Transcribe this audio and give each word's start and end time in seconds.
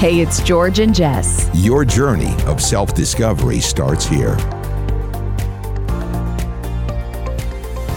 Hey, 0.00 0.20
it's 0.20 0.40
George 0.42 0.78
and 0.78 0.94
Jess. 0.94 1.50
Your 1.52 1.84
journey 1.84 2.34
of 2.44 2.62
self 2.62 2.94
discovery 2.94 3.60
starts 3.60 4.06
here. 4.06 4.34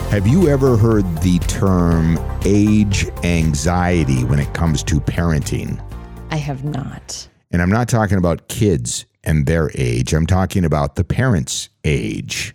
Have 0.09 0.27
you 0.27 0.49
ever 0.49 0.75
heard 0.75 1.05
the 1.19 1.39
term 1.47 2.19
age 2.43 3.07
anxiety 3.23 4.25
when 4.25 4.39
it 4.39 4.53
comes 4.53 4.83
to 4.83 4.99
parenting? 4.99 5.81
I 6.29 6.35
have 6.35 6.65
not. 6.65 7.25
And 7.51 7.61
I'm 7.61 7.69
not 7.69 7.87
talking 7.87 8.17
about 8.17 8.49
kids 8.49 9.05
and 9.23 9.45
their 9.45 9.71
age, 9.73 10.13
I'm 10.13 10.27
talking 10.27 10.65
about 10.65 10.95
the 10.95 11.05
parents' 11.05 11.69
age. 11.85 12.53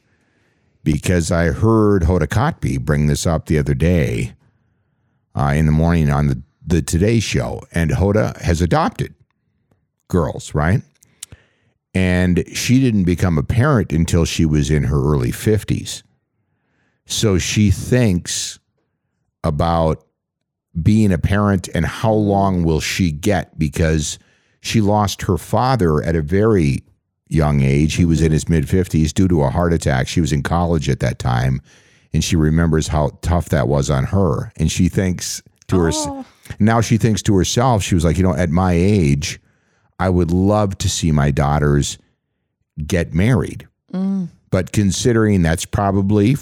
Because 0.84 1.32
I 1.32 1.52
heard 1.52 2.02
Hoda 2.02 2.26
Kotb 2.26 2.82
bring 2.82 3.06
this 3.06 3.26
up 3.26 3.46
the 3.46 3.56
other 3.56 3.72
day 3.72 4.34
uh, 5.34 5.54
in 5.56 5.64
the 5.64 5.72
morning 5.72 6.10
on 6.10 6.26
the, 6.26 6.42
the 6.66 6.82
Today 6.82 7.18
Show. 7.18 7.62
And 7.72 7.92
Hoda 7.92 8.38
has 8.42 8.60
adopted 8.60 9.14
girls, 10.09 10.54
right? 10.54 10.82
And 11.94 12.44
she 12.53 12.80
didn't 12.80 13.04
become 13.04 13.39
a 13.39 13.43
parent 13.43 13.93
until 13.93 14.25
she 14.25 14.44
was 14.44 14.71
in 14.71 14.84
her 14.84 15.00
early 15.00 15.32
50s. 15.32 16.03
So 17.07 17.39
she 17.39 17.71
thinks 17.71 18.58
about 19.43 20.04
being 20.82 21.12
a 21.12 21.18
parent 21.18 21.68
and 21.75 21.86
how 21.86 22.12
long 22.12 22.62
will 22.62 22.81
she 22.81 23.11
get 23.11 23.58
because 23.58 24.18
she 24.61 24.81
lost 24.81 25.22
her 25.22 25.39
father 25.39 26.03
at 26.03 26.14
a 26.14 26.22
very 26.22 26.82
young 27.29 27.62
age. 27.62 27.95
He 27.95 28.04
was 28.04 28.20
in 28.20 28.32
his 28.32 28.48
mid 28.48 28.64
50s 28.64 29.12
due 29.12 29.29
to 29.29 29.43
a 29.43 29.50
heart 29.50 29.72
attack. 29.72 30.09
She 30.09 30.20
was 30.20 30.32
in 30.32 30.43
college 30.43 30.89
at 30.89 31.00
that 31.00 31.18
time 31.18 31.62
and 32.12 32.22
she 32.22 32.36
remembers 32.36 32.89
how 32.89 33.19
tough 33.22 33.48
that 33.50 33.69
was 33.69 33.91
on 33.91 34.05
her 34.05 34.53
and 34.56 34.70
she 34.70 34.89
thinks 34.89 35.42
to 35.69 35.78
herself 35.78 36.27
oh. 36.27 36.55
now 36.59 36.81
she 36.81 36.97
thinks 36.97 37.22
to 37.22 37.36
herself 37.36 37.83
she 37.83 37.95
was 37.95 38.05
like, 38.05 38.17
you 38.17 38.22
know, 38.22 38.34
at 38.34 38.50
my 38.50 38.72
age 38.72 39.41
I 39.98 40.08
would 40.08 40.30
love 40.30 40.78
to 40.78 40.88
see 40.88 41.11
my 41.12 41.30
daughters 41.30 41.98
get 42.86 43.12
married. 43.14 43.67
But 44.50 44.73
considering 44.73 45.42
that's 45.42 45.64
probably 45.64 46.36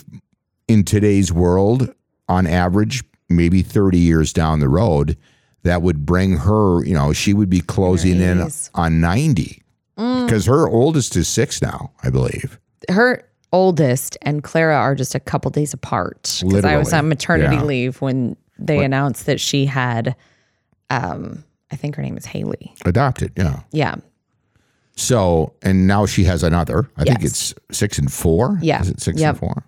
in 0.68 0.84
today's 0.84 1.32
world, 1.32 1.92
on 2.28 2.46
average, 2.46 3.02
maybe 3.28 3.62
30 3.62 3.98
years 3.98 4.32
down 4.32 4.60
the 4.60 4.68
road, 4.68 5.16
that 5.62 5.82
would 5.82 6.04
bring 6.06 6.36
her, 6.38 6.84
you 6.84 6.94
know, 6.94 7.12
she 7.12 7.32
would 7.34 7.50
be 7.50 7.60
closing 7.60 8.20
in 8.20 8.48
on 8.74 9.00
90 9.00 9.62
because 9.96 10.46
her 10.46 10.68
oldest 10.68 11.16
is 11.16 11.26
six 11.26 11.62
now, 11.62 11.90
I 12.02 12.10
believe. 12.10 12.58
Her 12.90 13.22
oldest 13.52 14.18
and 14.22 14.42
Clara 14.44 14.76
are 14.76 14.94
just 14.94 15.14
a 15.14 15.20
couple 15.20 15.50
days 15.50 15.72
apart. 15.72 16.40
Because 16.44 16.64
I 16.64 16.76
was 16.76 16.92
on 16.92 17.08
maternity 17.08 17.56
Yeah. 17.56 17.62
leave 17.64 18.00
when 18.00 18.36
they 18.58 18.84
announced 18.84 19.26
that 19.26 19.40
she 19.40 19.66
had, 19.66 20.14
um, 20.90 21.44
I 21.70 21.76
think 21.76 21.96
her 21.96 22.02
name 22.02 22.16
is 22.16 22.26
Haley. 22.26 22.74
Adopted, 22.84 23.32
yeah. 23.36 23.60
Yeah. 23.72 23.96
So, 24.96 25.54
and 25.62 25.86
now 25.86 26.06
she 26.06 26.24
has 26.24 26.42
another. 26.42 26.88
I 26.96 27.04
think 27.04 27.22
it's 27.22 27.54
six 27.70 27.98
and 27.98 28.10
four. 28.10 28.58
Yeah. 28.62 28.80
Is 28.80 28.88
it 28.88 29.00
six 29.00 29.20
Yep. 29.20 29.28
and 29.30 29.38
four? 29.38 29.64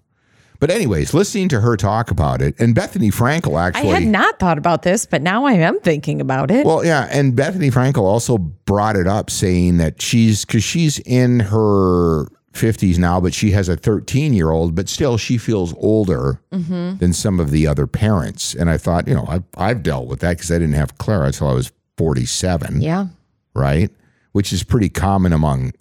But, 0.60 0.70
anyways, 0.70 1.14
listening 1.14 1.48
to 1.50 1.60
her 1.60 1.76
talk 1.76 2.10
about 2.10 2.42
it, 2.42 2.58
and 2.58 2.74
Bethenny 2.74 3.12
Frankel 3.12 3.60
actually 3.60 3.92
I 3.92 4.00
had 4.00 4.08
not 4.08 4.41
thought 4.41 4.58
about 4.58 4.82
this, 4.82 5.06
but 5.06 5.22
now 5.22 5.44
I 5.44 5.52
am 5.52 5.78
thinking 5.80 6.20
about 6.20 6.50
it. 6.50 6.66
Well, 6.66 6.84
yeah, 6.84 7.06
and 7.12 7.34
Bethenny 7.34 7.70
Frankel 7.70 8.02
also 8.02 8.38
brought 8.38 8.96
it 8.96 9.06
up, 9.06 9.30
saying 9.30 9.76
that 9.76 10.02
she's 10.02 10.44
because 10.44 10.64
she's 10.64 10.98
in 11.00 11.41
her 11.41 12.26
fifties 12.54 12.98
now, 12.98 13.20
but 13.20 13.34
she 13.34 13.52
has 13.52 13.69
a 13.69 13.76
thirteen-year-old, 13.76 14.74
but 14.74 14.88
still 14.88 15.16
she 15.16 15.38
feels 15.38 15.74
older 15.76 16.41
mm-hmm. 16.50 16.96
than 16.96 17.12
some 17.12 17.38
of 17.38 17.52
the 17.52 17.69
other 17.69 17.86
parents. 17.86 18.54
And 18.54 18.69
I 18.69 18.78
thought, 18.78 19.06
you 19.06 19.14
know, 19.14 19.26
I've, 19.28 19.44
I've 19.56 19.82
dealt 19.84 20.08
with 20.08 20.19
that 20.20 20.38
because 20.38 20.50
I 20.50 20.54
didn't 20.54 20.74
have 20.74 20.98
Clara 20.98 21.26
until 21.26 21.48
I 21.48 21.52
was 21.52 21.70
forty-seven, 21.98 22.80
yeah. 22.80 23.08
right? 23.54 23.91
Which 24.32 24.52
is 24.52 24.62
pretty 24.64 24.88
common 24.88 25.32
among 25.34 25.72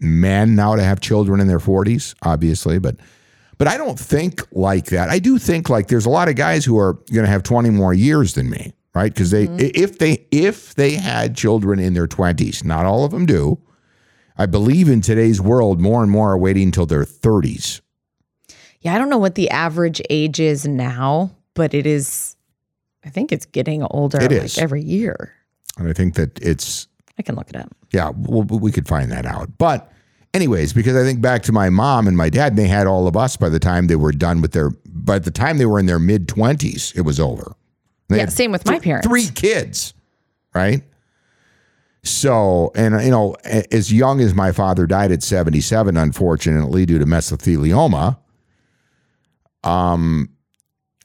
men 0.00 0.54
now 0.54 0.76
to 0.76 0.82
have 0.82 1.00
children 1.00 1.40
in 1.40 1.46
their 1.46 1.60
forties, 1.60 2.14
obviously, 2.22 2.78
but. 2.78 2.96
But 3.56 3.66
I 3.66 3.76
don't 3.76 3.98
think 3.98 4.40
like 4.52 4.84
that. 4.90 5.08
I 5.08 5.18
do 5.18 5.36
think 5.36 5.68
like 5.68 5.88
there's 5.88 6.06
a 6.06 6.10
lot 6.10 6.28
of 6.28 6.36
guys 6.36 6.64
who 6.64 6.78
are 6.78 6.92
going 7.12 7.24
to 7.24 7.26
have 7.26 7.42
20 7.42 7.70
more 7.70 7.92
years 7.92 8.34
than 8.34 8.48
me, 8.48 8.72
right? 8.94 9.12
Because 9.12 9.32
they 9.32 9.48
mm-hmm. 9.48 9.58
if 9.74 9.98
they 9.98 10.24
if 10.30 10.76
they 10.76 10.92
had 10.92 11.36
children 11.36 11.80
in 11.80 11.92
their 11.92 12.06
20s, 12.06 12.64
not 12.64 12.86
all 12.86 13.04
of 13.04 13.10
them 13.10 13.26
do. 13.26 13.58
I 14.36 14.46
believe 14.46 14.88
in 14.88 15.00
today's 15.00 15.40
world, 15.40 15.80
more 15.80 16.02
and 16.02 16.10
more 16.12 16.30
are 16.32 16.38
waiting 16.38 16.64
until 16.64 16.86
their 16.86 17.04
30s. 17.04 17.80
Yeah. 18.80 18.94
I 18.94 18.98
don't 18.98 19.10
know 19.10 19.18
what 19.18 19.34
the 19.34 19.50
average 19.50 20.00
age 20.08 20.38
is 20.38 20.66
now, 20.66 21.32
but 21.54 21.74
it 21.74 21.86
is, 21.86 22.36
I 23.04 23.10
think 23.10 23.32
it's 23.32 23.46
getting 23.46 23.82
older 23.84 24.20
It 24.20 24.32
like 24.32 24.58
every 24.58 24.82
year. 24.82 25.32
And 25.78 25.88
I 25.88 25.92
think 25.92 26.14
that 26.14 26.38
it's 26.42 26.88
I 27.18 27.22
can 27.22 27.34
look 27.36 27.48
it 27.50 27.56
up. 27.56 27.68
yeah, 27.92 28.10
well, 28.16 28.42
we 28.42 28.70
could 28.72 28.86
find 28.88 29.10
that 29.12 29.26
out. 29.26 29.56
But 29.58 29.90
anyways, 30.34 30.72
because 30.72 30.96
I 30.96 31.02
think 31.04 31.20
back 31.20 31.42
to 31.44 31.52
my 31.52 31.70
mom 31.70 32.06
and 32.08 32.16
my 32.16 32.28
dad, 32.30 32.52
and 32.52 32.58
they 32.58 32.68
had 32.68 32.86
all 32.86 33.06
of 33.06 33.16
us 33.16 33.36
by 33.36 33.48
the 33.48 33.58
time 33.60 33.86
they 33.86 33.96
were 33.96 34.12
done 34.12 34.40
with 34.40 34.52
their 34.52 34.70
by 34.86 35.18
the 35.18 35.30
time 35.30 35.58
they 35.58 35.66
were 35.66 35.78
in 35.78 35.86
their 35.86 35.98
mid 35.98 36.26
20s, 36.28 36.96
it 36.96 37.02
was 37.02 37.18
over. 37.20 37.54
They 38.08 38.18
Yeah. 38.18 38.26
Same 38.26 38.52
with 38.52 38.66
my 38.66 38.78
parents. 38.78 39.06
three 39.06 39.26
kids, 39.28 39.94
right? 40.54 40.82
So, 42.04 42.70
and 42.74 43.02
you 43.04 43.10
know, 43.10 43.34
as 43.44 43.92
young 43.92 44.20
as 44.20 44.32
my 44.34 44.52
father 44.52 44.86
died 44.86 45.12
at 45.12 45.22
77, 45.22 45.96
unfortunately, 45.96 46.86
due 46.86 46.98
to 46.98 47.04
mesothelioma, 47.04 48.16
um, 49.64 50.30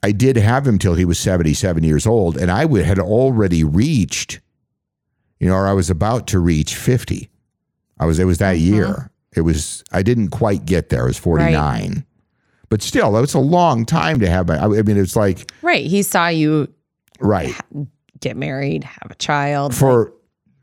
I 0.03 0.11
did 0.11 0.35
have 0.35 0.67
him 0.67 0.77
till 0.77 0.95
he 0.95 1.05
was 1.05 1.17
77 1.17 1.83
years 1.83 2.05
old, 2.05 2.37
and 2.37 2.51
I 2.51 2.65
would, 2.65 2.83
had 2.83 2.99
already 2.99 3.63
reached, 3.63 4.41
you 5.39 5.47
know, 5.47 5.55
or 5.55 5.67
I 5.67 5.73
was 5.73 5.89
about 5.89 6.27
to 6.27 6.39
reach 6.39 6.75
50. 6.75 7.29
I 7.99 8.05
was, 8.05 8.19
it 8.19 8.25
was 8.25 8.39
that 8.39 8.57
mm-hmm. 8.57 8.73
year. 8.73 9.11
It 9.35 9.41
was, 9.41 9.83
I 9.93 10.03
didn't 10.03 10.29
quite 10.29 10.65
get 10.65 10.89
there. 10.89 11.03
I 11.03 11.07
was 11.07 11.17
49. 11.17 12.05
But 12.69 12.81
still, 12.81 13.13
was 13.13 13.33
a 13.33 13.39
long 13.39 13.85
time 13.85 14.19
to 14.19 14.29
have. 14.29 14.47
my- 14.47 14.57
I 14.57 14.67
mean, 14.67 14.97
it's 14.97 15.15
like, 15.15 15.51
Right. 15.61 15.85
He 15.85 16.03
saw 16.03 16.27
you 16.27 16.73
right. 17.19 17.55
get 18.19 18.35
married, 18.35 18.83
have 18.83 19.09
a 19.09 19.15
child. 19.15 19.73
for 19.73 20.13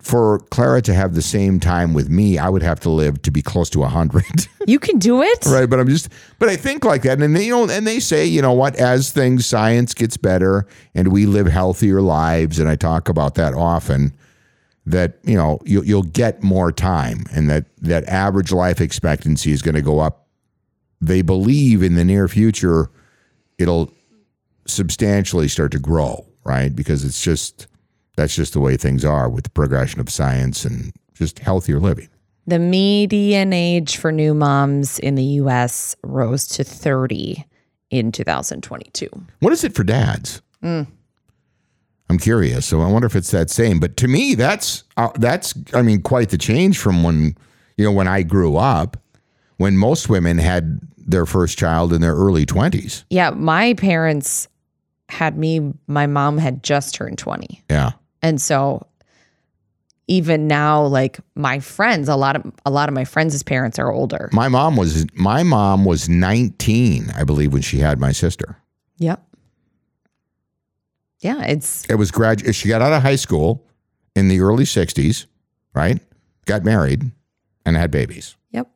for 0.01 0.39
Clara 0.51 0.81
to 0.83 0.95
have 0.95 1.15
the 1.15 1.23
same 1.23 1.61
time 1.61 1.93
with 1.93 2.09
me, 2.09 2.39
I 2.39 2.49
would 2.49 2.63
have 2.63 2.81
to 2.81 2.91
live 2.91 3.21
to 3.23 3.31
be 3.31 3.43
close 3.43 3.69
to 3.71 3.83
hundred, 3.83 4.25
you 4.67 4.79
can 4.79 4.99
do 4.99 5.23
it. 5.23 5.45
right? 5.47 5.69
But 5.69 5.79
I'm 5.79 5.89
just, 5.89 6.09
but 6.39 6.49
I 6.49 6.57
think 6.57 6.85
like 6.85 7.03
that, 7.03 7.21
and 7.21 7.37
they, 7.37 7.45
you 7.45 7.51
know, 7.51 7.69
and 7.69 7.87
they 7.87 8.01
say, 8.01 8.25
you 8.25 8.41
know 8.41 8.53
what, 8.53 8.77
as 8.77 9.13
things 9.13 9.47
science 9.47 9.93
gets 9.93 10.17
better 10.17 10.67
and 10.95 11.09
we 11.09 11.27
live 11.27 11.47
healthier 11.47 12.01
lives, 12.01 12.59
and 12.59 12.69
I 12.69 12.77
talk 12.77 13.09
about 13.09 13.35
that 13.35 13.53
often, 13.53 14.15
that 14.87 15.19
you 15.23 15.37
know 15.37 15.61
you'll 15.65 15.85
you'll 15.85 16.03
get 16.03 16.43
more 16.43 16.73
time, 16.73 17.25
and 17.33 17.51
that 17.51 17.67
that 17.79 18.05
average 18.09 18.53
life 18.53 18.81
expectancy 18.81 19.53
is 19.53 19.61
going 19.61 19.75
to 19.75 19.83
go 19.83 20.01
up. 20.01 20.27
They 21.03 21.21
believe 21.23 21.83
in 21.83 21.95
the 21.95 22.05
near 22.05 22.27
future, 22.27 22.91
it'll 23.59 23.93
substantially 24.67 25.49
start 25.49 25.73
to 25.73 25.79
grow, 25.79 26.27
right? 26.45 26.75
Because 26.75 27.05
it's 27.05 27.23
just 27.23 27.67
that's 28.17 28.35
just 28.35 28.53
the 28.53 28.61
way 28.61 28.77
things 28.77 29.05
are 29.05 29.29
with 29.29 29.45
the 29.45 29.51
progression 29.51 30.01
of 30.01 30.11
science 30.11 30.65
and 30.65 30.93
just 31.15 31.39
healthier 31.39 31.81
living. 31.81 32.09
The 32.47 32.59
median 32.59 33.53
age 33.53 33.97
for 33.97 34.11
new 34.11 34.35
moms 34.35 34.99
in 34.99 35.15
the 35.15 35.25
US 35.25 35.95
rose 36.03 36.47
to 36.49 36.65
30 36.65 37.45
in 37.91 38.13
2022. 38.13 39.09
What 39.41 39.53
is 39.53 39.65
it 39.65 39.75
for 39.75 39.85
dads? 39.85 40.43
I'm 40.63 42.19
curious. 42.19 42.67
So 42.67 42.81
I 42.81 42.89
wonder 42.89 43.07
if 43.07 43.15
it's 43.15 43.31
that 43.31 43.51
same. 43.51 43.79
But 43.79 43.97
to 43.99 44.09
me, 44.09 44.35
that's 44.35 44.85
uh, 44.97 45.11
that's 45.17 45.55
I 45.73 45.83
mean 45.83 46.03
quite 46.03 46.31
the 46.31 46.39
change 46.39 46.79
from 46.79 47.03
when 47.03 47.37
you 47.77 47.85
know 47.85 47.93
when 47.93 48.09
I 48.09 48.23
grew 48.23 48.57
up, 48.57 48.97
when 49.59 49.77
most 49.77 50.09
women 50.09 50.39
had 50.39 50.81
their 50.97 51.27
first 51.27 51.59
child 51.59 51.93
in 51.93 52.01
their 52.01 52.15
early 52.15 52.47
20s. 52.47 53.05
Yeah, 53.11 53.31
my 53.31 53.75
parents 53.75 54.49
had 55.09 55.37
me, 55.37 55.73
my 55.87 56.07
mom 56.07 56.39
had 56.39 56.63
just 56.63 56.95
turned 56.95 57.19
20. 57.19 57.63
Yeah. 57.69 57.93
And 58.23 58.41
so 58.41 58.87
even 60.07 60.47
now 60.49 60.85
like 60.85 61.19
my 61.37 61.61
friends, 61.61 62.09
a 62.09 62.17
lot 62.17 62.37
of 62.37 62.53
a 62.67 62.71
lot 62.71 62.89
of 62.89 62.95
my 62.95 63.05
friends' 63.05 63.43
parents 63.43 63.79
are 63.79 63.91
older. 63.93 64.29
My 64.33 64.49
mom 64.49 64.77
was 64.77 65.07
my 65.15 65.43
mom 65.43 65.85
was 65.85 66.09
19, 66.09 67.11
I 67.15 67.25
believe, 67.25 67.53
when 67.53 67.63
she 67.63 67.79
had 67.79 67.99
my 68.01 68.13
sister. 68.13 68.57
Yep. 68.99 69.23
Yeah, 71.21 71.45
it's 71.45 71.85
It 71.87 71.97
was 71.97 72.11
grad. 72.11 72.55
She 72.55 72.69
got 72.69 72.83
out 72.83 72.93
of 72.93 73.03
high 73.03 73.17
school 73.17 73.65
in 74.17 74.29
the 74.29 74.41
early 74.41 74.65
60s, 74.65 75.27
right? 75.75 76.01
Got 76.47 76.65
married 76.65 77.11
and 77.67 77.77
had 77.77 77.91
babies. 77.91 78.37
yep. 78.51 78.69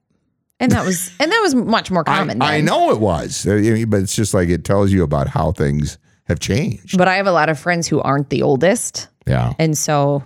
And 0.61 0.71
that 0.73 0.85
was 0.85 1.11
and 1.19 1.33
that 1.33 1.41
was 1.41 1.55
much 1.55 1.91
more 1.91 2.05
common. 2.05 2.41
I 2.43 2.57
then. 2.59 2.67
know 2.67 2.91
it 2.93 3.01
was, 3.01 3.47
I 3.47 3.85
but 3.87 4.01
it's 4.03 4.15
just 4.15 4.35
like 4.35 4.49
it 4.49 4.65
tells 4.65 4.93
you 4.93 5.03
about 5.03 5.29
how 5.29 5.53
things 5.53 5.99
have 6.27 6.39
changed. 6.39 6.97
But 6.97 7.09
I 7.09 7.17
have 7.17 7.27
a 7.27 7.33
lot 7.33 7.49
of 7.49 7.59
friends 7.59 7.89
who 7.89 8.01
aren't 8.01 8.31
the 8.31 8.43
oldest. 8.43 9.09
Yeah. 9.27 9.53
And 9.59 9.77
so, 9.79 10.23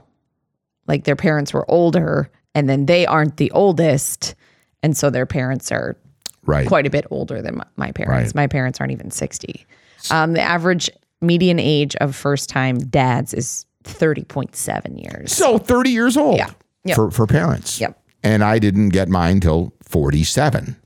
like, 0.87 1.05
their 1.05 1.17
parents 1.17 1.53
were 1.55 1.69
older, 1.71 2.31
and 2.55 2.69
then 2.69 2.87
they 2.87 3.06
aren't 3.06 3.37
the 3.37 3.50
oldest. 3.53 4.35
And 4.83 4.97
so 4.97 5.11
their 5.11 5.27
parents 5.27 5.71
are 5.73 5.97
Right. 6.45 6.67
quite 6.67 6.87
a 6.87 6.91
bit 6.91 7.05
older 7.11 7.43
than 7.43 7.56
my, 7.59 7.65
my 7.77 7.93
parents. 7.93 8.29
Right. 8.29 8.35
My 8.35 8.47
parents 8.47 8.81
aren't 8.81 8.93
even 8.93 9.11
60. 9.11 9.67
Um, 10.11 10.33
the 10.33 10.41
average 10.41 10.89
median 11.21 11.59
age 11.59 11.95
of 11.97 12.15
first 12.17 12.49
time 12.49 12.79
dads 12.79 13.35
is 13.35 13.67
30.7 13.85 15.03
years. 15.03 15.33
So 15.33 15.59
30 15.59 15.91
years 15.91 16.17
old 16.17 16.39
Yeah. 16.39 16.51
Yep. 16.85 16.94
for, 16.97 17.11
for 17.11 17.27
parents. 17.27 17.79
Yep. 17.81 18.01
And 18.23 18.43
I 18.44 18.59
didn't 18.59 18.91
get 18.91 19.09
mine 19.09 19.41
till 19.41 19.73
47. 19.83 20.77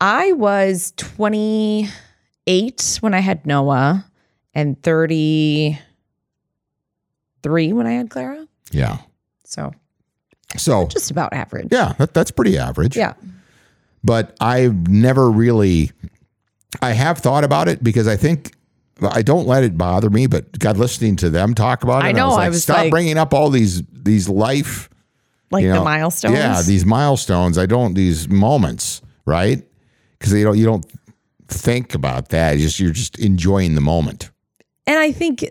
I 0.00 0.32
was 0.32 0.92
28 0.96 2.98
when 3.00 3.14
I 3.14 3.20
had 3.20 3.46
Noah 3.46 4.04
and 4.54 4.80
33 7.44 7.72
when 7.72 7.86
I 7.86 7.92
had 7.92 8.10
Clara. 8.10 8.46
Yeah. 8.72 8.98
So 9.44 9.72
So, 10.56 10.86
just 10.88 11.10
about 11.10 11.32
average. 11.32 11.68
yeah, 11.70 11.92
that, 11.98 12.14
that's 12.14 12.30
pretty 12.30 12.58
average. 12.58 12.96
Yeah. 12.96 13.14
But 14.02 14.36
I've 14.40 14.88
never 14.88 15.30
really, 15.30 15.90
I 16.82 16.90
have 16.92 17.18
thought 17.18 17.44
about 17.44 17.68
it 17.68 17.82
because 17.82 18.06
I 18.08 18.16
think, 18.16 18.54
I 19.02 19.22
don't 19.22 19.46
let 19.46 19.64
it 19.64 19.76
bother 19.78 20.10
me, 20.10 20.26
but 20.26 20.58
God, 20.58 20.76
listening 20.76 21.16
to 21.16 21.30
them 21.30 21.54
talk 21.54 21.82
about 21.84 22.04
it, 22.04 22.08
I 22.08 22.12
know, 22.12 22.24
I 22.24 22.28
was 22.28 22.34
I 22.34 22.38
like, 22.38 22.50
was 22.50 22.62
stop 22.62 22.76
like- 22.78 22.90
bringing 22.90 23.18
up 23.18 23.32
all 23.34 23.50
these 23.50 23.82
these 23.92 24.28
life 24.28 24.88
Like 25.50 25.64
you 25.64 25.72
the 25.72 25.82
milestones. 25.82 26.36
Yeah, 26.36 26.60
these 26.62 26.84
milestones. 26.84 27.56
I 27.58 27.66
don't 27.66 27.94
these 27.94 28.28
moments, 28.28 29.00
right? 29.26 29.62
Because 30.18 30.32
you 30.34 30.44
don't 30.44 30.58
you 30.58 30.64
don't 30.66 30.84
think 31.48 31.94
about 31.94 32.28
that. 32.28 32.58
Just 32.58 32.78
you're 32.78 32.92
just 32.92 33.18
enjoying 33.18 33.74
the 33.74 33.80
moment. 33.80 34.30
and 34.86 34.98
I 34.98 35.10
think 35.12 35.44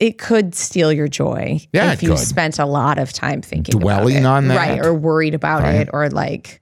it 0.00 0.18
could 0.18 0.54
steal 0.54 0.92
your 0.92 1.06
joy 1.08 1.60
Yeah, 1.72 1.92
if 1.92 2.02
you 2.02 2.08
could. 2.10 2.18
spent 2.18 2.58
a 2.58 2.66
lot 2.66 2.98
of 2.98 3.12
time 3.12 3.42
thinking 3.42 3.76
about 3.76 3.82
Dwelling 3.82 4.16
it. 4.16 4.24
on 4.26 4.48
that. 4.48 4.56
right 4.56 4.84
or 4.84 4.92
worried 4.94 5.34
about 5.34 5.62
Right. 5.62 5.74
it 5.76 5.90
or 5.92 6.08
like 6.10 6.60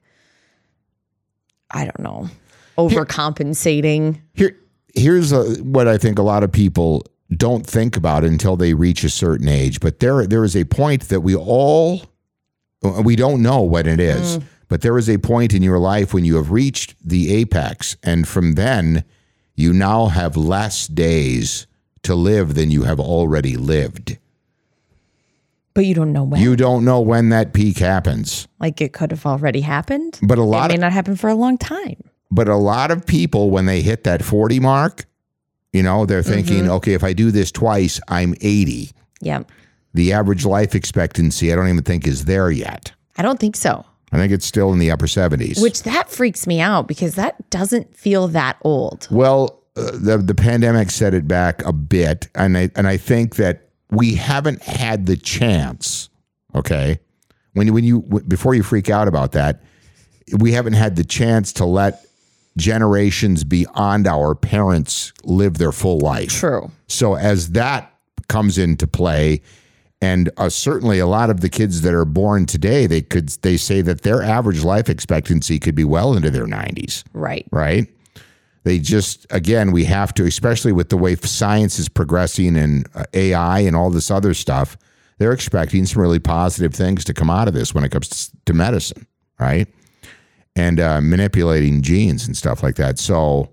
I 1.71 1.85
don't 1.85 1.99
know 1.99 2.29
overcompensating. 2.77 4.19
Here 4.33 4.55
here's 4.95 5.31
a, 5.31 5.43
what 5.63 5.87
I 5.87 5.97
think 5.97 6.17
a 6.19 6.23
lot 6.23 6.43
of 6.43 6.51
people 6.51 7.05
don't 7.35 7.65
think 7.65 7.95
about 7.95 8.23
until 8.23 8.55
they 8.57 8.73
reach 8.73 9.03
a 9.03 9.09
certain 9.09 9.47
age. 9.47 9.79
But 9.79 9.99
there 9.99 10.25
there 10.25 10.43
is 10.43 10.55
a 10.55 10.63
point 10.65 11.09
that 11.09 11.21
we 11.21 11.35
all 11.35 12.01
uh, 12.83 13.01
we 13.03 13.15
don't 13.15 13.41
know 13.41 13.61
what 13.61 13.87
it 13.87 13.99
is. 13.99 14.37
Mm. 14.37 14.43
But 14.67 14.81
there 14.81 14.97
is 14.99 15.09
a 15.09 15.17
point 15.17 15.53
in 15.53 15.63
your 15.63 15.79
life 15.79 16.13
when 16.13 16.25
you 16.25 16.35
have 16.35 16.51
reached 16.51 16.95
the 17.03 17.33
apex, 17.33 17.97
and 18.03 18.27
from 18.27 18.53
then 18.53 19.03
you 19.55 19.73
now 19.73 20.07
have 20.07 20.37
less 20.37 20.87
days 20.87 21.65
to 22.03 22.15
live 22.15 22.55
than 22.55 22.71
you 22.71 22.83
have 22.83 22.99
already 22.99 23.55
lived. 23.57 24.17
But 25.73 25.85
you 25.85 25.93
don't 25.93 26.11
know 26.11 26.23
when. 26.23 26.41
You 26.41 26.55
don't 26.55 26.83
know 26.83 26.99
when 26.99 27.29
that 27.29 27.53
peak 27.53 27.77
happens. 27.77 28.47
like 28.59 28.81
it 28.81 28.91
could 28.93 29.11
have 29.11 29.25
already 29.25 29.61
happened. 29.61 30.19
But 30.21 30.37
a 30.37 30.41
It 30.41 30.45
lot 30.45 30.69
may 30.69 30.75
of 30.75 30.81
not 30.81 30.91
happen 30.91 31.15
for 31.15 31.29
a 31.29 31.35
long 31.35 31.57
time. 31.57 31.97
but 32.31 32.47
a 32.47 32.55
lot 32.55 32.91
of 32.91 33.05
people 33.05 33.49
when 33.49 33.65
they 33.65 33.81
hit 33.81 34.03
that 34.03 34.23
40 34.23 34.59
mark, 34.59 35.05
you 35.73 35.83
know, 35.83 36.05
they're 36.05 36.23
thinking, 36.23 36.63
Mm-hmm. 36.63 36.71
okay, 36.71 36.93
if 36.93 37.03
I 37.03 37.13
do 37.13 37.31
this 37.31 37.51
twice, 37.51 37.99
I'm 38.07 38.33
80. 38.41 38.91
Yeah. 39.21 39.43
The 39.93 40.13
average 40.13 40.45
life 40.45 40.75
expectancy, 40.75 41.51
I 41.51 41.55
don't 41.55 41.67
even 41.69 41.83
think 41.83 42.07
is 42.07 42.25
there 42.25 42.51
yet. 42.51 42.91
I 43.17 43.21
don't 43.21 43.39
think 43.39 43.55
so. 43.55 43.85
I 44.11 44.17
think 44.17 44.31
it's 44.33 44.45
still 44.45 44.73
in 44.73 44.79
the 44.79 44.89
upper 44.91 45.05
70s. 45.05 45.61
Which 45.61 45.83
that 45.83 46.09
freaks 46.09 46.47
me 46.47 46.59
out 46.59 46.87
because 46.87 47.15
that 47.15 47.49
doesn't 47.51 47.95
feel 47.95 48.27
that 48.29 48.57
old. 48.63 49.07
well, 49.11 49.58
the 49.93 50.17
the 50.17 50.35
pandemic 50.35 50.91
set 50.91 51.13
it 51.13 51.27
back 51.27 51.63
a 51.65 51.73
bit, 51.73 52.27
and 52.35 52.57
I 52.57 52.69
and 52.75 52.87
I 52.87 52.97
think 52.97 53.35
that 53.37 53.69
we 53.91 54.15
haven't 54.15 54.61
had 54.61 55.05
the 55.05 55.15
chance. 55.17 56.09
Okay, 56.55 56.99
when 57.53 57.73
when 57.73 57.83
you 57.83 58.01
before 58.27 58.55
you 58.55 58.63
freak 58.63 58.89
out 58.89 59.07
about 59.07 59.31
that, 59.33 59.61
we 60.37 60.51
haven't 60.53 60.73
had 60.73 60.95
the 60.95 61.03
chance 61.03 61.53
to 61.53 61.65
let 61.65 62.05
generations 62.57 63.43
beyond 63.43 64.07
our 64.07 64.35
parents 64.35 65.13
live 65.23 65.57
their 65.57 65.71
full 65.71 65.99
life. 65.99 66.29
True. 66.29 66.71
So 66.87 67.15
as 67.15 67.51
that 67.51 67.93
comes 68.27 68.57
into 68.57 68.85
play, 68.87 69.41
and 70.01 70.29
uh, 70.37 70.49
certainly 70.49 70.99
a 70.99 71.07
lot 71.07 71.29
of 71.29 71.41
the 71.41 71.49
kids 71.49 71.81
that 71.81 71.93
are 71.93 72.05
born 72.05 72.45
today, 72.45 72.85
they 72.87 73.01
could 73.01 73.29
they 73.41 73.57
say 73.57 73.81
that 73.81 74.01
their 74.01 74.21
average 74.21 74.63
life 74.63 74.89
expectancy 74.89 75.59
could 75.59 75.75
be 75.75 75.83
well 75.83 76.15
into 76.15 76.29
their 76.31 76.47
nineties, 76.47 77.03
Right. 77.13 77.45
right? 77.51 77.87
They 78.63 78.79
just 78.79 79.25
again, 79.29 79.71
we 79.71 79.85
have 79.85 80.13
to, 80.15 80.25
especially 80.25 80.71
with 80.73 80.89
the 80.89 80.97
way 80.97 81.15
science 81.15 81.79
is 81.79 81.87
progressing 81.89 82.57
and 82.57 82.87
uh, 82.93 83.03
AI 83.13 83.59
and 83.61 83.75
all 83.75 83.89
this 83.89 84.11
other 84.11 84.33
stuff. 84.33 84.77
They're 85.17 85.31
expecting 85.33 85.85
some 85.85 86.01
really 86.01 86.19
positive 86.19 86.73
things 86.73 87.03
to 87.05 87.13
come 87.13 87.29
out 87.29 87.47
of 87.47 87.53
this 87.53 87.73
when 87.73 87.83
it 87.83 87.89
comes 87.89 88.31
to 88.45 88.53
medicine, 88.53 89.05
right? 89.39 89.67
And 90.55 90.79
uh, 90.79 91.01
manipulating 91.01 91.81
genes 91.81 92.25
and 92.27 92.35
stuff 92.37 92.63
like 92.63 92.75
that. 92.75 92.99
So 92.99 93.49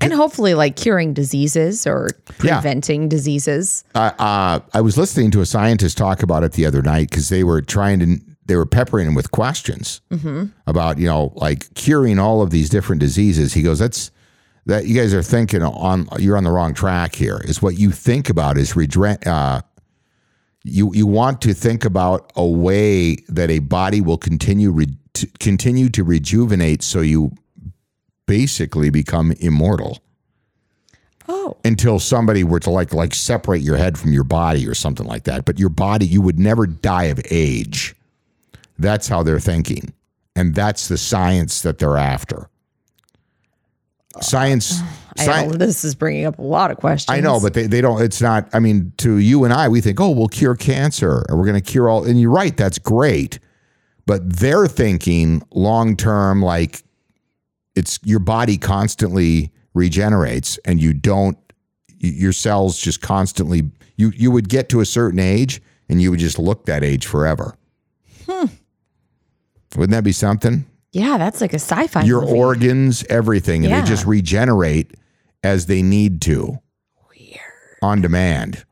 And 0.00 0.12
hopefully 0.12 0.54
like 0.54 0.76
curing 0.76 1.12
diseases 1.14 1.86
or 1.86 2.08
Yeah. 2.42 2.54
preventing 2.60 3.08
diseases. 3.08 3.84
uh, 3.94 4.10
uh, 4.18 4.60
I 4.72 4.80
was 4.80 4.96
listening 4.98 5.30
to 5.32 5.40
a 5.40 5.46
scientist 5.46 5.96
talk 5.98 6.22
about 6.22 6.42
it 6.44 6.52
the 6.52 6.66
other 6.66 6.82
night 6.82 7.10
because 7.10 7.28
they 7.28 7.44
were 7.44 7.60
trying 7.60 7.98
to 8.00 8.20
they 8.46 8.56
were 8.56 8.66
peppering 8.66 9.06
him 9.06 9.14
with 9.14 9.30
questions 9.30 10.00
about 10.66 10.98
you 10.98 11.06
know 11.06 11.32
like 11.36 11.72
curing 11.74 12.18
all 12.18 12.42
of 12.42 12.50
these 12.50 12.68
different 12.68 13.00
diseases. 13.00 13.52
He 13.54 13.62
goes, 13.62 13.78
"That's 13.78 14.10
that 14.66 14.86
you 14.86 14.94
guys 14.98 15.12
are 15.14 15.22
thinking 15.22 15.62
on 15.62 16.08
you're 16.18 16.36
on 16.36 16.44
the 16.44 16.50
wrong 16.50 16.74
track 16.74 17.14
here. 17.14 17.40
Is 17.44 17.60
what 17.62 17.78
you 17.78 17.90
think 17.90 18.30
about 18.30 18.56
is 18.58 18.72
redre- 18.74 19.26
uh, 19.26 19.60
you 20.62 20.92
you 20.94 21.06
want 21.06 21.40
to 21.42 21.54
think 21.54 21.84
about 21.84 22.32
a 22.36 22.46
way 22.46 23.16
that 23.28 23.50
a 23.50 23.58
body 23.60 24.00
will 24.00 24.18
continue 24.18 24.70
re- 24.70 24.96
to 25.14 25.26
continue 25.38 25.88
to 25.90 26.02
rejuvenate, 26.04 26.82
so 26.82 27.00
you 27.00 27.32
basically 28.26 28.90
become 28.90 29.32
immortal." 29.32 29.98
Oh. 31.26 31.56
until 31.64 31.98
somebody 31.98 32.44
were 32.44 32.60
to 32.60 32.68
like 32.68 32.92
like 32.92 33.14
separate 33.14 33.62
your 33.62 33.78
head 33.78 33.98
from 33.98 34.12
your 34.12 34.24
body 34.24 34.68
or 34.68 34.74
something 34.74 35.06
like 35.06 35.24
that. 35.24 35.46
But 35.46 35.58
your 35.58 35.70
body, 35.70 36.04
you 36.06 36.20
would 36.20 36.38
never 36.38 36.66
die 36.66 37.04
of 37.04 37.18
age. 37.30 37.94
That's 38.78 39.08
how 39.08 39.22
they're 39.22 39.40
thinking, 39.40 39.92
and 40.34 40.54
that's 40.54 40.88
the 40.88 40.98
science 40.98 41.62
that 41.62 41.78
they're 41.78 41.96
after. 41.96 42.48
Science, 44.20 44.80
I 45.18 45.24
sci- 45.24 45.46
know 45.46 45.52
this 45.52 45.84
is 45.84 45.94
bringing 45.94 46.26
up 46.26 46.38
a 46.38 46.42
lot 46.42 46.70
of 46.70 46.76
questions. 46.78 47.16
I 47.16 47.20
know, 47.20 47.40
but 47.40 47.54
they, 47.54 47.66
they 47.66 47.80
don't. 47.80 48.02
It's 48.02 48.20
not. 48.20 48.48
I 48.52 48.58
mean, 48.58 48.92
to 48.98 49.18
you 49.18 49.44
and 49.44 49.52
I, 49.52 49.68
we 49.68 49.80
think, 49.80 50.00
oh, 50.00 50.10
we'll 50.10 50.28
cure 50.28 50.54
cancer, 50.54 51.24
or 51.28 51.36
we're 51.36 51.46
going 51.46 51.60
to 51.60 51.72
cure 51.72 51.88
all. 51.88 52.04
And 52.04 52.20
you're 52.20 52.30
right, 52.30 52.56
that's 52.56 52.78
great. 52.78 53.38
But 54.06 54.38
they're 54.38 54.66
thinking 54.66 55.42
long 55.52 55.96
term, 55.96 56.42
like 56.42 56.82
it's 57.74 57.98
your 58.04 58.18
body 58.18 58.58
constantly 58.58 59.52
regenerates, 59.72 60.58
and 60.64 60.80
you 60.80 60.92
don't. 60.92 61.38
Your 61.98 62.32
cells 62.32 62.78
just 62.78 63.00
constantly. 63.00 63.70
You 63.96 64.12
you 64.14 64.30
would 64.30 64.48
get 64.48 64.68
to 64.70 64.80
a 64.80 64.86
certain 64.86 65.20
age, 65.20 65.62
and 65.88 66.02
you 66.02 66.10
would 66.10 66.20
just 66.20 66.38
look 66.38 66.66
that 66.66 66.84
age 66.84 67.06
forever. 67.06 67.56
Hmm. 68.26 68.46
Wouldn't 69.76 69.92
that 69.92 70.04
be 70.04 70.12
something? 70.12 70.66
yeah, 70.92 71.18
that's 71.18 71.40
like 71.40 71.52
a 71.52 71.58
sci-fi. 71.58 72.02
Your 72.04 72.20
movie. 72.22 72.32
organs, 72.38 73.04
everything, 73.10 73.64
and 73.64 73.70
Yeah. 73.70 73.80
they 73.80 73.86
just 73.88 74.06
regenerate 74.06 74.94
as 75.42 75.66
they 75.66 75.82
need 75.82 76.20
to 76.22 76.58
Weird. 77.10 77.40
on 77.82 78.00
demand. 78.00 78.64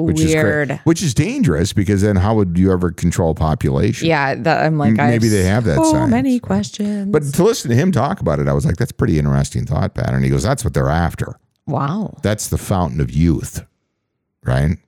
which 0.00 0.20
is 0.20 0.32
Weird. 0.32 0.68
great, 0.68 0.80
which 0.84 1.02
is 1.02 1.12
dangerous 1.12 1.72
because 1.72 2.02
then 2.02 2.14
how 2.14 2.32
would 2.36 2.56
you 2.56 2.70
ever 2.72 2.92
control 2.92 3.34
population? 3.34 4.06
Yeah, 4.06 4.36
that, 4.36 4.64
I'm 4.64 4.78
like, 4.78 4.90
M- 4.92 5.00
I 5.00 5.08
maybe 5.08 5.26
they 5.28 5.42
have 5.42 5.64
that 5.64 5.74
So 5.78 5.90
science. 5.90 6.10
many 6.12 6.38
questions. 6.38 7.10
But 7.10 7.24
to 7.34 7.42
listen 7.42 7.68
to 7.70 7.76
him 7.76 7.90
talk 7.90 8.20
about 8.20 8.38
it, 8.38 8.46
I 8.46 8.52
was 8.52 8.64
like, 8.64 8.76
that's 8.76 8.92
pretty 8.92 9.18
interesting 9.18 9.66
thought 9.66 9.94
pattern. 9.96 10.22
He 10.22 10.30
goes, 10.30 10.44
that's 10.44 10.62
what 10.64 10.72
they're 10.74 10.88
after. 10.88 11.34
wow. 11.66 12.16
That's 12.22 12.46
the 12.48 12.58
fountain 12.58 13.00
of 13.00 13.10
youth, 13.10 13.64
right? 14.44 14.78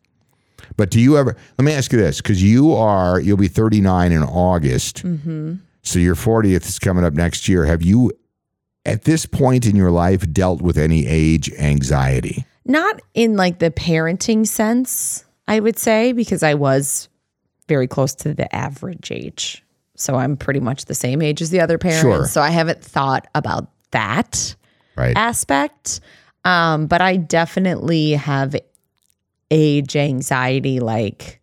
But 0.81 0.89
do 0.91 0.99
you 0.99 1.19
ever? 1.19 1.37
Let 1.59 1.65
me 1.67 1.73
ask 1.73 1.93
you 1.93 1.99
this, 1.99 2.23
because 2.23 2.43
you 2.43 2.73
are 2.73 3.21
you'll 3.21 3.37
be 3.37 3.49
39 3.49 4.13
in 4.13 4.23
August, 4.23 5.03
Mm-hmm. 5.05 5.57
so 5.83 5.99
your 5.99 6.15
40th 6.15 6.67
is 6.67 6.79
coming 6.79 7.05
up 7.05 7.13
next 7.13 7.51
year. 7.51 7.67
Have 7.67 7.83
you, 7.83 8.13
at 8.87 9.03
this 9.05 9.27
point 9.27 9.67
in 9.67 9.77
your 9.77 9.91
life, 9.91 10.25
dealt 10.33 10.63
with 10.63 10.79
any 10.79 11.07
age 11.07 11.53
anxiety? 11.59 12.47
Not 12.65 13.03
in 13.13 13.37
like 13.37 13.59
the 13.59 13.71
parenting 13.71 14.47
sense, 14.47 15.27
I 15.47 15.61
would 15.61 15.79
say, 15.79 16.13
because 16.13 16.43
I 16.43 16.55
was 16.55 17.11
very 17.69 17.87
close 17.87 18.15
to 18.15 18.33
the 18.33 18.53
average 18.57 19.11
age. 19.13 19.63
So 19.97 20.15
I'm 20.15 20.39
pretty 20.39 20.61
much 20.61 20.87
the 20.87 20.95
same 20.95 21.21
age 21.21 21.43
as 21.43 21.51
the 21.51 21.61
other 21.61 21.77
parents. 21.77 22.01
Sure. 22.01 22.25
So 22.27 22.41
I 22.41 22.49
haven't 22.49 22.83
thought 22.83 23.27
about 23.35 23.71
that 23.91 24.55
Right. 24.97 25.15
aspect. 25.15 26.01
Um, 26.47 26.87
but 26.87 27.03
I 27.03 27.17
definitely 27.19 28.13
have 28.13 28.57
age 29.51 29.97
anxiety. 29.97 30.81
Like, 30.81 31.41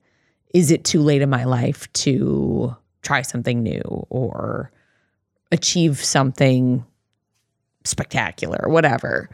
is 0.53 0.71
it 0.71 0.83
too 0.83 1.01
late 1.01 1.21
in 1.21 1.29
my 1.29 1.43
life 1.43 1.91
to 1.93 2.75
try 3.01 3.21
something 3.21 3.61
new 3.63 4.05
or 4.09 4.71
achieve 5.51 6.03
something 6.03 6.85
spectacular, 7.85 8.59
or 8.63 8.69
whatever? 8.71 9.29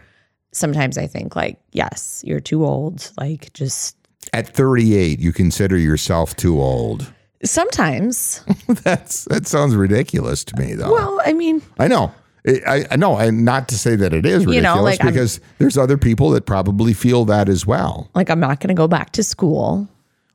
Sometimes 0.51 0.98
I 0.98 1.08
think, 1.08 1.36
like, 1.36 1.60
yes, 1.72 2.22
you're 2.25 2.39
too 2.39 2.65
old. 2.65 3.12
Like, 3.18 3.51
just 3.53 3.96
At 4.34 4.48
38, 4.48 5.20
you 5.20 5.34
consider 5.34 5.77
yourself 5.77 6.36
too 6.36 6.62
old. 6.62 7.12
sometimes. 7.44 8.44
That's 8.68 9.25
that 9.25 9.48
sounds 9.48 9.75
ridiculous 9.75 10.44
to 10.46 10.56
me, 10.60 10.75
though. 10.75 10.92
Well, 10.92 11.20
I 11.25 11.34
mean, 11.34 11.62
I 11.80 11.88
know. 11.88 12.12
I, 12.46 12.86
I 12.92 12.96
know, 12.98 13.18
and 13.18 13.46
not 13.46 13.70
to 13.70 13.78
say 13.78 13.96
that 13.96 14.14
it 14.14 14.26
is 14.26 14.46
ridiculous, 14.46 14.56
You 14.56 14.62
know, 14.62 14.82
like, 14.84 15.02
I'm- 15.02 15.12
because 15.14 15.40
there's 15.60 15.78
other 15.78 15.98
people 15.98 16.30
that 16.32 16.46
probably 16.46 16.94
feel 16.94 17.24
that 17.26 17.48
as 17.48 17.66
well. 17.66 18.10
Like 18.16 18.30
I'm 18.30 18.40
not 18.42 18.60
going 18.60 18.68
to 18.70 18.74
go 18.74 18.88
back 18.88 19.12
to 19.14 19.24
school. 19.24 19.88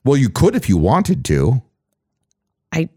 Well, 0.05 0.17
you 0.17 0.31
could 0.31 0.55
if 0.57 0.69
you 0.71 0.79
wanted 0.79 1.25
to. 1.27 1.63
I 2.73 2.89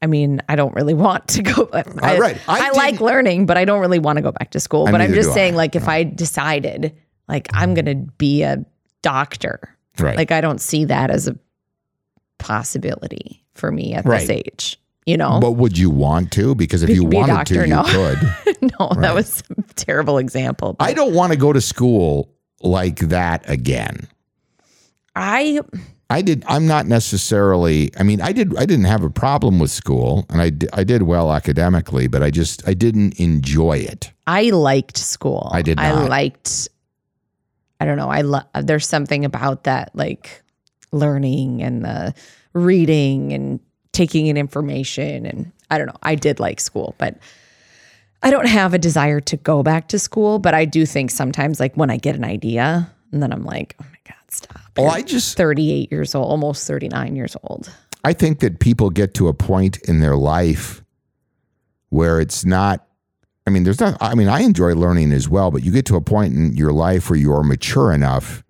I 0.00 0.06
mean, 0.06 0.40
I 0.48 0.54
don't 0.54 0.74
really 0.74 0.94
want 0.94 1.26
to 1.28 1.42
go 1.42 1.68
I, 1.72 2.18
right. 2.18 2.38
I 2.48 2.68
I, 2.68 2.70
like 2.72 3.00
learning, 3.00 3.46
but 3.46 3.56
I 3.56 3.64
don't 3.64 3.80
really 3.80 3.98
want 3.98 4.18
to 4.18 4.22
go 4.22 4.30
back 4.30 4.50
to 4.52 4.60
school. 4.60 4.84
But 4.86 5.00
I'm 5.00 5.14
just 5.14 5.32
saying 5.32 5.54
like 5.56 5.74
if 5.74 5.88
I 5.88 6.04
decided 6.04 6.94
like 7.28 7.48
I'm 7.54 7.74
going 7.74 7.86
to 7.86 8.12
be 8.18 8.42
a 8.42 8.64
doctor, 9.02 9.76
Right. 9.98 10.16
like 10.16 10.30
I 10.30 10.40
don't 10.40 10.60
see 10.60 10.84
that 10.84 11.10
as 11.10 11.26
a 11.26 11.36
possibility 12.38 13.44
for 13.54 13.70
me 13.72 13.94
at 13.94 14.04
Right. 14.04 14.20
this 14.20 14.30
age. 14.30 14.80
You 15.06 15.18
know? 15.18 15.38
but 15.38 15.52
would 15.52 15.76
you 15.76 15.90
want 15.90 16.32
to? 16.32 16.54
Because 16.54 16.82
if 16.82 16.88
Be- 16.88 16.94
you 16.94 17.06
be 17.06 17.16
wanted 17.18 17.32
doctor, 17.34 17.54
to, 17.54 17.60
you 17.68 17.74
no. 17.74 17.82
could. 17.84 18.72
no, 18.80 18.88
that 19.00 19.14
was 19.14 19.42
a 19.58 19.62
terrible 19.74 20.16
example. 20.18 20.72
But 20.74 20.84
I 20.88 20.94
don't 20.94 21.12
want 21.14 21.32
to 21.32 21.38
go 21.38 21.52
to 21.52 21.60
school 21.60 22.30
like 22.62 23.00
that 23.00 23.48
again. 23.48 24.08
I 25.14 25.60
I 26.10 26.22
did. 26.22 26.44
I'm 26.46 26.66
not 26.66 26.86
necessarily. 26.86 27.90
I 27.98 28.02
mean, 28.02 28.20
I 28.20 28.32
did. 28.32 28.56
I 28.56 28.66
didn't 28.66 28.84
have 28.86 29.02
a 29.02 29.10
problem 29.10 29.58
with 29.58 29.70
school, 29.70 30.26
and 30.30 30.40
I 30.40 30.52
I 30.78 30.84
did 30.84 31.02
well 31.02 31.32
academically, 31.32 32.08
but 32.08 32.22
I 32.22 32.30
just 32.30 32.66
I 32.68 32.74
didn't 32.74 33.18
enjoy 33.20 33.78
it. 33.78 34.12
I 34.26 34.50
liked 34.50 34.96
school. 34.96 35.50
I 35.52 35.62
did 35.62 35.78
I 35.78 35.92
liked. 35.92 36.68
I 37.80 37.84
don't 37.84 37.96
know. 37.96 38.08
I 38.10 38.22
lo- 38.22 38.48
there's 38.54 38.86
something 38.86 39.24
about 39.24 39.64
that, 39.64 39.90
like 39.94 40.42
learning 40.92 41.62
and 41.62 41.84
the 41.84 42.14
reading 42.54 43.32
and 43.32 43.60
taking 43.94 44.26
in 44.26 44.36
information, 44.36 45.24
and 45.24 45.50
I 45.70 45.78
don't 45.78 45.86
know. 45.86 45.96
I 46.02 46.14
did 46.14 46.40
like 46.40 46.60
school, 46.60 46.94
but 46.98 47.16
I 48.22 48.30
don't 48.30 48.48
have 48.48 48.74
a 48.74 48.78
desire 48.78 49.20
to 49.20 49.36
go 49.38 49.62
back 49.62 49.88
to 49.88 49.98
school. 49.98 50.38
But 50.38 50.52
I 50.52 50.64
do 50.64 50.84
think 50.84 51.10
sometimes, 51.10 51.60
like 51.60 51.74
when 51.76 51.90
I 51.90 51.96
get 51.96 52.16
an 52.16 52.24
idea, 52.24 52.90
and 53.12 53.22
then 53.22 53.32
I'm 53.32 53.44
like, 53.44 53.76
oh 53.80 53.86
my 53.90 53.98
god, 54.06 54.16
stop. 54.30 54.60
Well, 54.76 54.86
You're 54.86 54.94
I 54.94 55.02
just 55.02 55.36
38 55.36 55.90
years 55.90 56.14
old, 56.14 56.28
almost 56.28 56.66
39 56.66 57.16
years 57.16 57.36
old. 57.44 57.72
I 58.04 58.12
think 58.12 58.40
that 58.40 58.60
people 58.60 58.90
get 58.90 59.14
to 59.14 59.28
a 59.28 59.34
point 59.34 59.78
in 59.88 60.00
their 60.00 60.16
life 60.16 60.82
where 61.88 62.20
it's 62.20 62.44
not. 62.44 62.86
I 63.46 63.50
mean, 63.50 63.64
there's 63.64 63.80
not. 63.80 63.96
I 64.00 64.14
mean, 64.14 64.28
I 64.28 64.40
enjoy 64.40 64.74
learning 64.74 65.12
as 65.12 65.28
well, 65.28 65.50
but 65.50 65.62
you 65.62 65.70
get 65.70 65.86
to 65.86 65.96
a 65.96 66.00
point 66.00 66.34
in 66.34 66.56
your 66.56 66.72
life 66.72 67.08
where 67.08 67.18
you 67.18 67.32
are 67.32 67.42
mature 67.42 67.92
enough, 67.92 68.42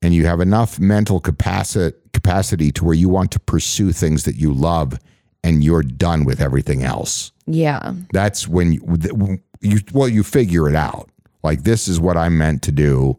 and 0.00 0.14
you 0.14 0.26
have 0.26 0.40
enough 0.40 0.80
mental 0.80 1.20
capacity 1.20 1.96
capacity 2.20 2.70
to 2.72 2.84
where 2.84 2.94
you 2.94 3.08
want 3.08 3.30
to 3.32 3.40
pursue 3.40 3.92
things 3.92 4.24
that 4.24 4.36
you 4.36 4.52
love, 4.52 4.98
and 5.42 5.64
you're 5.64 5.82
done 5.82 6.24
with 6.24 6.40
everything 6.40 6.82
else. 6.82 7.32
Yeah, 7.46 7.94
That's 8.12 8.46
when 8.46 8.72
you, 8.74 9.40
you 9.60 9.78
well, 9.92 10.08
you 10.08 10.22
figure 10.22 10.68
it 10.68 10.74
out. 10.76 11.08
Like 11.42 11.62
this 11.62 11.88
is 11.88 11.98
what 11.98 12.16
I'm 12.16 12.36
meant 12.38 12.62
to 12.62 12.72
do. 12.72 13.18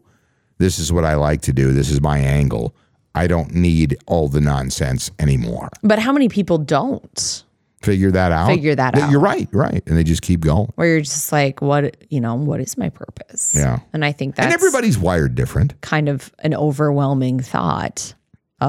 This 0.58 0.78
is 0.78 0.92
what 0.92 1.04
I 1.04 1.16
like 1.16 1.42
to 1.42 1.52
do. 1.52 1.72
This 1.72 1.90
is 1.90 2.00
my 2.00 2.18
angle. 2.18 2.74
I 3.14 3.26
don't 3.26 3.52
need 3.54 3.96
all 4.06 4.28
the 4.28 4.40
nonsense 4.40 5.10
anymore. 5.18 5.68
but 5.82 5.98
how 5.98 6.12
many 6.12 6.28
people 6.28 6.56
don't? 6.58 7.44
Figure 7.82 8.12
that 8.12 8.30
out. 8.30 8.46
Figure 8.46 8.76
that 8.76 8.96
out. 8.96 9.10
You're 9.10 9.20
right, 9.20 9.48
right. 9.52 9.82
And 9.88 9.96
they 9.98 10.04
just 10.04 10.22
keep 10.22 10.40
going. 10.40 10.72
where 10.76 10.86
you're 10.86 11.00
just 11.00 11.32
like, 11.32 11.60
what, 11.60 11.96
you 12.10 12.20
know, 12.20 12.36
what 12.36 12.60
is 12.60 12.78
my 12.78 12.88
purpose? 12.90 13.54
Yeah. 13.56 13.80
And 13.92 14.04
I 14.04 14.12
think 14.12 14.36
that's 14.36 14.46
and 14.46 14.54
everybody's 14.54 14.96
wired 14.98 15.34
different. 15.34 15.78
kind 15.80 16.08
of 16.08 16.32
an 16.38 16.54
overwhelming 16.54 17.40
thought 17.40 18.14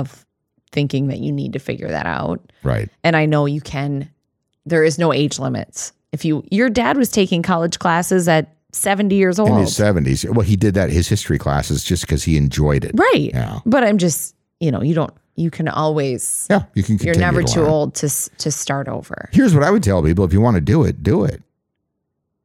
of 0.02 0.26
thinking 0.72 1.08
that 1.08 1.20
you 1.20 1.32
need 1.32 1.54
to 1.54 1.60
figure 1.60 1.88
that 1.88 2.06
out. 2.06 2.52
Right. 2.64 2.90
And 3.04 3.16
I 3.16 3.26
know 3.26 3.46
you 3.46 3.62
can, 3.62 4.10
there 4.66 4.84
is 4.84 4.98
no 4.98 5.14
age 5.14 5.40
limits. 5.40 5.94
If 6.12 6.26
you, 6.26 6.44
your 6.52 6.70
dad 6.70 6.98
was 6.98 7.10
taking 7.12 7.44
college 7.44 7.80
classes 7.80 8.28
at 8.28 8.56
70 8.72 9.16
years 9.16 9.38
old. 9.40 9.50
In 9.50 9.58
his 9.58 9.78
70s. 9.78 10.28
Well, 10.34 10.46
he 10.46 10.56
did 10.56 10.74
that 10.74 10.90
his 10.90 11.08
history 11.08 11.38
classes 11.38 11.84
just 11.84 12.04
because 12.04 12.24
he 12.24 12.38
enjoyed 12.38 12.84
it. 12.86 12.92
right. 12.98 13.30
Yeah. 13.34 13.60
But 13.66 13.84
I'm 13.84 13.98
just, 14.00 14.36
you 14.60 14.72
know, 14.72 14.82
you 14.82 14.96
don't, 14.96 15.14
you 15.36 15.50
can 15.52 15.68
always, 15.68 16.48
Yeah. 16.50 16.64
You 16.74 16.82
can 16.84 16.98
you're 16.98 17.16
never 17.18 17.44
to 17.44 17.54
too 17.54 17.66
old 17.66 17.96
to, 17.96 18.10
to 18.40 18.52
start 18.52 18.88
over. 18.88 19.30
Here's 19.32 19.54
what 19.54 19.64
I 19.64 19.70
would 19.72 19.84
tell 19.84 20.02
people 20.04 20.26
if 20.26 20.34
you 20.34 20.42
want 20.42 20.56
to 20.56 20.62
do 20.62 20.84
it, 20.84 21.04
do 21.04 21.24
it. 21.24 21.42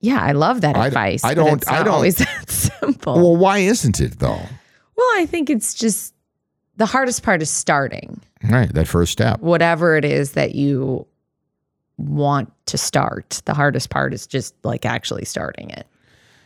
Yeah. 0.01 0.21
I 0.23 0.33
love 0.33 0.61
that 0.63 0.77
I- 0.77 0.87
advice. 0.89 1.25
I 1.25 1.35
don't- 1.35 1.67
I 1.71 1.79
don't- 1.83 1.95
always 1.95 2.17
that 2.25 2.51
simple. 2.51 3.15
Well, 3.15 3.37
why 3.37 3.59
isn't 3.59 4.01
it 4.01 4.19
though? 4.19 4.41
Well, 4.97 5.07
I 5.15 5.27
think 5.27 5.49
it's 5.51 5.75
just 5.75 6.13
the 6.79 6.87
hardest 6.87 7.23
part 7.23 7.43
is 7.43 7.51
starting. 7.51 8.21
Right. 8.43 8.73
That 8.73 8.89
first 8.89 9.13
step. 9.13 9.41
Whatever 9.41 9.97
it 9.97 10.05
is 10.05 10.33
that 10.33 10.55
you 10.55 11.07
want 11.99 12.53
to 12.67 12.79
start, 12.79 13.43
the 13.45 13.55
hardest 13.55 13.91
part 13.91 14.15
is 14.15 14.27
just 14.27 14.55
like 14.65 14.87
actually 14.87 15.25
starting 15.25 15.71
it. 15.71 15.87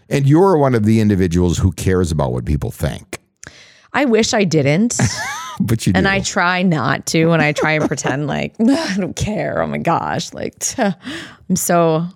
And 0.08 0.26
you're 0.26 0.56
one 0.56 0.74
of 0.74 0.84
the 0.84 1.00
individuals 1.00 1.58
who 1.58 1.72
cares 1.72 2.10
about 2.10 2.32
what 2.32 2.44
people 2.44 2.70
think. 2.70 3.18
I 3.92 4.06
wish 4.06 4.32
I 4.34 4.44
didn't, 4.44 4.98
But 5.60 5.86
you 5.86 5.92
do. 5.92 5.98
and 5.98 6.08
I 6.08 6.20
try 6.20 6.62
not 6.62 7.04
to, 7.06 7.30
and 7.32 7.42
I 7.42 7.52
try 7.52 7.72
and 7.72 7.86
pretend 7.86 8.26
like 8.26 8.54
I 8.60 8.96
don't 8.96 9.14
care. 9.16 9.60
Oh 9.62 9.66
my 9.66 9.78
gosh, 9.78 10.32
like 10.32 10.54
I'm 10.78 11.56
so 11.56 12.06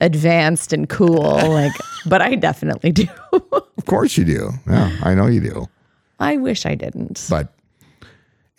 advanced 0.00 0.72
and 0.72 0.88
cool, 0.88 1.32
like, 1.50 1.72
but 2.06 2.22
I 2.22 2.36
definitely 2.36 2.92
do. 2.92 3.06
of 3.32 3.84
course 3.86 4.16
you 4.16 4.24
do. 4.24 4.50
Yeah, 4.68 4.96
I 5.02 5.14
know 5.14 5.26
you 5.26 5.40
do. 5.40 5.66
I 6.20 6.36
wish 6.36 6.66
I 6.66 6.76
didn't. 6.76 7.26
But 7.28 7.52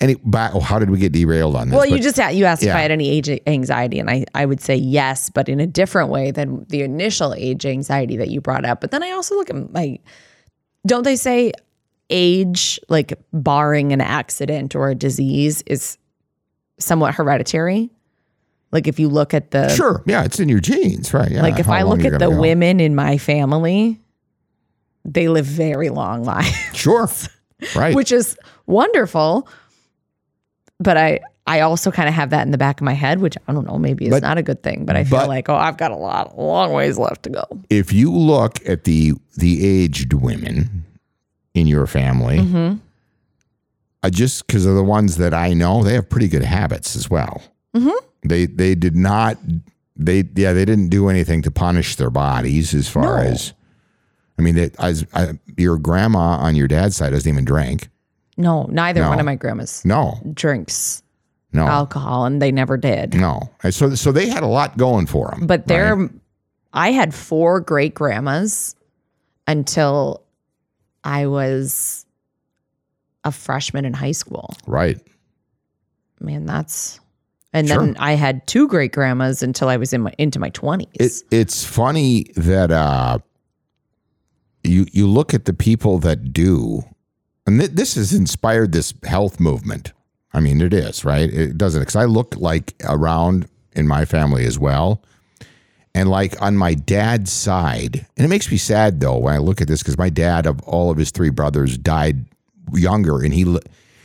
any 0.01 0.15
but 0.25 0.53
oh, 0.53 0.59
how 0.59 0.77
did 0.79 0.89
we 0.89 0.97
get 0.99 1.11
derailed 1.13 1.55
on 1.55 1.69
this? 1.69 1.75
Well, 1.77 1.85
you 1.85 1.95
But- 1.95 2.01
just 2.01 2.19
a- 2.19 2.31
you 2.31 2.45
asked 2.45 2.63
if. 2.63 2.73
I 2.75 2.79
had 2.81 2.91
any 2.91 3.09
age 3.09 3.29
anxiety, 3.47 3.99
and 3.99 4.09
I, 4.09 4.25
I 4.35 4.45
would 4.45 4.59
say 4.61 4.75
yes, 4.75 5.29
but 5.29 5.47
in 5.47 5.59
a 5.59 5.67
different 5.67 6.09
way 6.09 6.31
than 6.31 6.65
the 6.69 6.81
initial 6.81 7.33
age 7.33 7.65
anxiety 7.65 8.17
that 8.17 8.29
you 8.29 8.41
brought 8.41 8.65
up. 8.65 8.81
But 8.81 8.91
then 8.91 9.03
I 9.03 9.11
also 9.11 9.35
look 9.35 9.49
at 9.49 9.71
my, 9.73 9.99
don't 10.85 11.03
they 11.03 11.15
say 11.15 11.53
age, 12.09 12.79
like 12.89 13.13
barring 13.33 13.93
an 13.93 14.01
accident 14.01 14.75
or 14.75 14.89
a 14.89 14.95
disease, 14.95 15.61
is 15.65 15.97
somewhat 16.77 17.15
hereditary? 17.15 17.89
Like 18.73 18.87
if 18.89 18.99
you 18.99 19.07
look 19.07 19.33
at 19.33 19.51
the, 19.51 19.69
Sure. 19.69 20.03
Yeah, 20.05 20.25
it's 20.25 20.39
in 20.41 20.49
your 20.49 20.59
genes, 20.59 21.13
right? 21.13 21.31
Yeah. 21.31 21.41
like 21.41 21.57
if 21.59 21.69
I 21.69 21.83
look 21.83 22.03
at 22.03 22.19
the 22.19 22.29
women 22.29 22.81
in 22.81 22.95
my 22.95 23.17
family, 23.17 24.01
they 25.05 25.29
live 25.29 25.45
very 25.45 25.89
long 25.89 26.23
lives. 26.25 26.51
Sure. 26.73 27.09
Right. 27.73 27.95
which 27.95 28.11
is 28.11 28.37
wonderful. 28.65 29.47
But 30.79 30.97
I 30.97 31.19
I 31.47 31.59
also 31.61 31.91
kind 31.91 32.09
of 32.09 32.15
have 32.15 32.31
that 32.31 32.45
in 32.45 32.51
the 32.51 32.57
back 32.57 32.81
of 32.81 32.85
my 32.85 32.93
head, 32.93 33.19
which 33.19 33.37
I 33.47 33.53
don't 33.53 33.67
know, 33.67 33.77
maybe 33.77 34.05
is 34.05 34.11
But- 34.11 34.23
not 34.23 34.37
a 34.37 34.43
good 34.43 34.63
thing. 34.63 34.83
But 34.85 34.95
I 34.95 35.03
feel 35.03 35.19
but- 35.19 35.27
like, 35.29 35.47
oh, 35.49 35.55
I've 35.55 35.77
got 35.77 35.91
a 35.91 35.95
lot, 35.95 36.37
long 36.39 36.73
ways 36.73 36.97
left 36.97 37.23
to 37.23 37.29
go. 37.29 37.43
if 37.69 37.93
you 37.93 38.11
look 38.11 38.59
at 38.67 38.83
the 38.83 39.13
the 39.37 39.65
aged 39.65 40.13
women 40.13 40.83
in 41.53 41.67
your 41.67 41.87
family, 41.87 42.39
Mm-hmm. 42.39 42.77
uh, 44.03 44.09
just 44.09 44.45
because 44.47 44.65
of 44.65 44.75
the 44.75 44.83
ones 44.83 45.17
that 45.17 45.33
I 45.33 45.53
know, 45.53 45.83
they 45.83 45.93
have 45.93 46.09
pretty 46.09 46.27
good 46.27 46.43
habits 46.43 46.95
as 46.95 47.09
well. 47.09 47.41
Mhm. 47.75 47.91
They 48.23 48.45
they 48.47 48.75
did 48.75 48.95
not 48.95 49.37
they 49.95 50.23
yeah 50.35 50.51
they 50.51 50.65
didn't 50.65 50.89
do 50.89 51.07
anything 51.09 51.41
to 51.43 51.51
punish 51.51 51.95
their 51.95 52.09
bodies 52.09 52.73
as 52.73 52.87
far 52.89 53.23
No. 53.23 53.29
as 53.31 53.53
I 54.37 54.41
mean 54.41 54.55
that 54.55 54.75
as 54.79 55.05
I, 55.13 55.39
your 55.57 55.77
grandma 55.77 56.37
on 56.37 56.55
your 56.55 56.67
dad's 56.67 56.95
side 56.97 57.11
doesn't 57.11 57.31
even 57.31 57.45
drink. 57.45 57.87
No, 58.37 58.63
neither 58.63 59.01
No. 59.01 59.09
one 59.09 59.19
of 59.19 59.25
my 59.25 59.35
grandmas 59.35 59.83
No, 59.85 60.19
drinks 60.33 61.01
no, 61.53 61.65
alcohol, 61.65 62.25
and 62.25 62.41
they 62.41 62.51
never 62.51 62.75
did. 62.77 63.13
no. 63.13 63.41
And 63.63 63.73
so 63.73 63.95
so 63.95 64.11
they 64.11 64.27
had 64.29 64.43
a 64.43 64.47
lot 64.47 64.77
going 64.77 65.05
for 65.07 65.29
them. 65.31 65.47
But 65.47 65.67
they're, 65.67 66.09
I 66.73 66.91
had 66.91 67.13
four 67.13 67.61
great 67.61 67.93
grandmas 67.93 68.75
until 69.47 70.21
I 71.03 71.27
was 71.27 72.05
a 73.23 73.31
freshman 73.31 73.85
in 73.85 73.93
high 73.93 74.11
school. 74.11 74.53
right. 74.67 74.99
Man, 76.19 76.45
that's. 76.45 76.99
And 77.53 77.67
then 77.69 77.95
I 77.99 78.13
had 78.13 78.45
two 78.47 78.67
great 78.67 78.91
grandmas 78.91 79.41
until 79.41 79.69
I 79.69 79.77
was 79.77 79.93
in 79.93 80.01
my 80.01 80.13
into 80.17 80.39
my 80.39 80.49
twenties. 80.49 81.21
It, 81.31 81.33
it's 81.33 81.63
funny 81.63 82.25
that 82.35 82.69
uh, 82.71 83.19
you 84.63 84.85
you 84.91 85.07
look 85.07 85.33
at 85.33 85.45
the 85.45 85.53
people 85.53 85.99
that 85.99 86.33
do, 86.33 86.83
and 87.45 87.59
th- 87.59 87.71
this 87.71 87.95
has 87.95 88.13
inspired 88.13 88.71
this 88.71 88.93
health 89.03 89.39
movement. 89.39 89.93
I 90.33 90.39
mean, 90.39 90.61
it 90.61 90.73
is 90.73 91.05
right. 91.05 91.31
It 91.31 91.57
doesn't 91.57 91.81
because 91.81 91.95
I 91.95 92.05
look 92.05 92.35
like 92.37 92.73
around 92.83 93.47
in 93.73 93.87
my 93.87 94.05
family 94.05 94.45
as 94.45 94.59
well, 94.59 95.01
and 95.93 96.09
like 96.09 96.41
on 96.41 96.57
my 96.57 96.73
dad's 96.73 97.31
side, 97.31 98.05
and 98.17 98.25
it 98.25 98.29
makes 98.29 98.51
me 98.51 98.57
sad 98.57 98.99
though 98.99 99.17
when 99.17 99.33
I 99.33 99.37
look 99.37 99.61
at 99.61 99.67
this 99.67 99.81
because 99.81 99.97
my 99.97 100.09
dad 100.09 100.45
of 100.45 100.61
all 100.63 100.91
of 100.91 100.97
his 100.97 101.11
three 101.11 101.29
brothers 101.29 101.77
died 101.77 102.25
younger, 102.73 103.23
and 103.23 103.33
he 103.33 103.57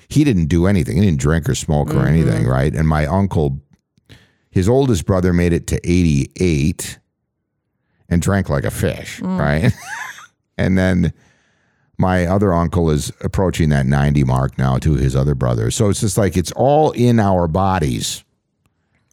he 0.09 0.25
didn't 0.25 0.47
do 0.47 0.67
anything. 0.67 0.97
He 0.97 1.05
didn't 1.05 1.21
drink 1.21 1.49
or 1.49 1.55
smoke 1.55 1.91
or 1.91 1.95
mm-hmm. 1.95 2.07
anything, 2.07 2.47
right? 2.47 2.73
And 2.75 2.89
my 2.89 3.07
uncle 3.07 3.61
his 4.51 4.69
oldest 4.69 5.07
brother 5.07 5.33
made 5.33 5.53
it 5.53 5.67
to 5.69 5.81
88 5.85 6.99
and 8.09 8.21
drank 8.21 8.49
like 8.49 8.65
a 8.65 8.71
fish, 8.71 9.21
mm. 9.21 9.39
right? 9.39 9.73
and 10.59 10.77
then 10.77 11.13
my 12.01 12.27
other 12.27 12.53
uncle 12.53 12.91
is 12.91 13.13
approaching 13.21 13.69
that 13.69 13.87
90 13.87 14.25
mark 14.25 14.57
now 14.59 14.79
to 14.79 14.95
his 14.95 15.15
other 15.15 15.35
brother. 15.35 15.71
So 15.71 15.91
it's 15.91 16.01
just 16.01 16.17
like 16.19 16.37
it's 16.37 16.53
all 16.53 16.91
in 16.93 17.21
our 17.21 17.47
bodies. 17.47 18.25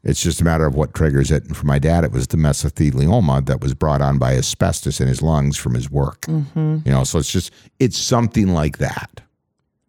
It's 0.04 0.24
just 0.24 0.40
a 0.40 0.44
matter 0.46 0.66
of 0.66 0.74
what 0.74 0.94
triggers 0.94 1.32
it. 1.32 1.44
And 1.44 1.58
for 1.58 1.66
my 1.66 1.80
dad, 1.80 2.06
it 2.06 2.12
was 2.14 2.28
the 2.28 2.38
mesothelioma 2.38 3.46
that 3.48 3.60
was 3.60 3.74
brought 3.74 4.02
on 4.02 4.18
by 4.18 4.36
asbestos 4.36 5.02
in 5.02 5.08
his 5.08 5.22
lungs 5.22 5.58
from 5.58 5.74
his 5.74 5.92
work. 5.92 6.22
Mm-hmm. 6.22 6.78
You 6.86 6.92
know, 6.92 7.04
so 7.04 7.20
it's 7.20 7.32
just 7.32 7.52
it's 7.80 7.98
something 7.98 8.54
like 8.54 8.78
that. 8.78 9.22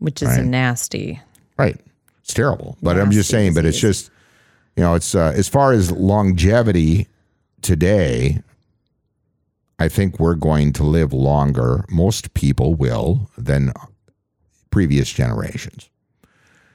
which 0.00 0.22
is 0.22 0.36
a 0.36 0.42
nasty. 0.42 1.20
Right. 1.56 1.80
It's 2.20 2.34
terrible. 2.34 2.76
But 2.82 2.98
I'm 2.98 3.10
just 3.10 3.32
Nasty 3.32 3.44
saying, 3.44 3.54
but 3.54 3.64
it's 3.64 3.80
just, 3.80 4.10
you 4.76 4.82
know, 4.82 4.94
it's 4.94 5.14
uh, 5.14 5.32
as 5.36 5.48
far 5.48 5.72
as 5.72 5.92
longevity 5.92 7.06
today, 7.62 8.42
I 9.78 9.88
think 9.88 10.18
we're 10.18 10.34
going 10.34 10.72
to 10.74 10.84
live 10.84 11.12
longer. 11.12 11.84
Most 11.88 12.34
people 12.34 12.74
will 12.74 13.30
than 13.38 13.72
previous 14.70 15.10
generations. 15.12 15.88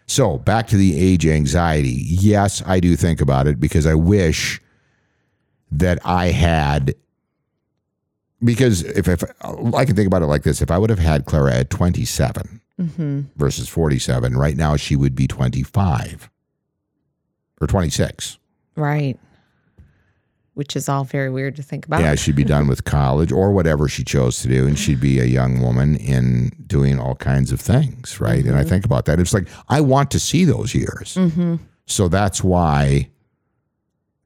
So 0.06 0.38
back 0.38 0.68
to 0.68 0.78
the 0.78 0.98
age 0.98 1.26
anxiety. 1.26 2.04
Yes, 2.06 2.62
I 2.66 2.80
do 2.80 2.96
think 2.96 3.22
about 3.22 3.48
it 3.48 3.60
because 3.60 3.86
I 3.86 3.96
wish 3.96 4.62
that 5.72 6.00
I 6.06 6.28
had. 6.28 6.96
Because 8.44 8.84
if, 8.84 9.08
if 9.08 9.24
I 9.74 9.86
can 9.86 9.96
think 9.96 10.08
about 10.08 10.22
it 10.22 10.28
like 10.28 10.44
this, 10.44 10.62
if 10.62 10.70
I 10.70 10.78
would 10.78 10.90
have 10.90 11.00
had 11.00 11.26
Clara 11.26 11.56
at 11.56 11.70
27, 11.70 12.62
mm-hmm. 12.80 13.22
versus 13.36 13.70
47. 13.70 14.36
Right 14.36 14.58
now, 14.58 14.76
she 14.76 14.96
would 14.96 15.16
be 15.16 15.28
25 15.28 16.30
or 17.62 17.68
26. 17.68 18.38
Right. 18.76 19.20
Which 20.54 20.76
is 20.76 20.88
all 20.88 21.04
very 21.04 21.32
weird 21.32 21.56
to 21.56 21.64
think 21.64 21.88
about. 21.88 22.02
Yeah, 22.02 22.14
she'd 22.14 22.36
be 22.36 22.44
done 22.44 22.68
with 22.68 22.84
college 22.84 23.32
or 23.32 23.52
whatever 23.52 23.88
she 23.88 24.04
chose 24.04 24.42
to 24.44 24.48
do. 24.48 24.68
And 24.68 24.78
she'd 24.78 25.02
be 25.02 25.20
a 25.20 25.26
young 25.26 25.62
woman 25.62 25.96
in 25.96 26.52
doing 26.68 27.00
all 27.00 27.16
kinds 27.16 27.52
of 27.52 27.60
things. 27.60 28.20
Right. 28.22 28.46
And 28.46 28.56
I 28.56 28.60
mm-hmm. 28.60 28.70
think 28.70 28.86
about 28.86 29.06
that. 29.06 29.20
It's 29.20 29.34
like, 29.34 29.48
I 29.70 29.82
want 29.82 30.12
to 30.12 30.20
see 30.20 30.46
those 30.46 30.76
years. 30.76 31.16
Mm-hmm. 31.16 31.56
So 31.88 32.08
that's 32.08 32.44
why. 32.44 33.10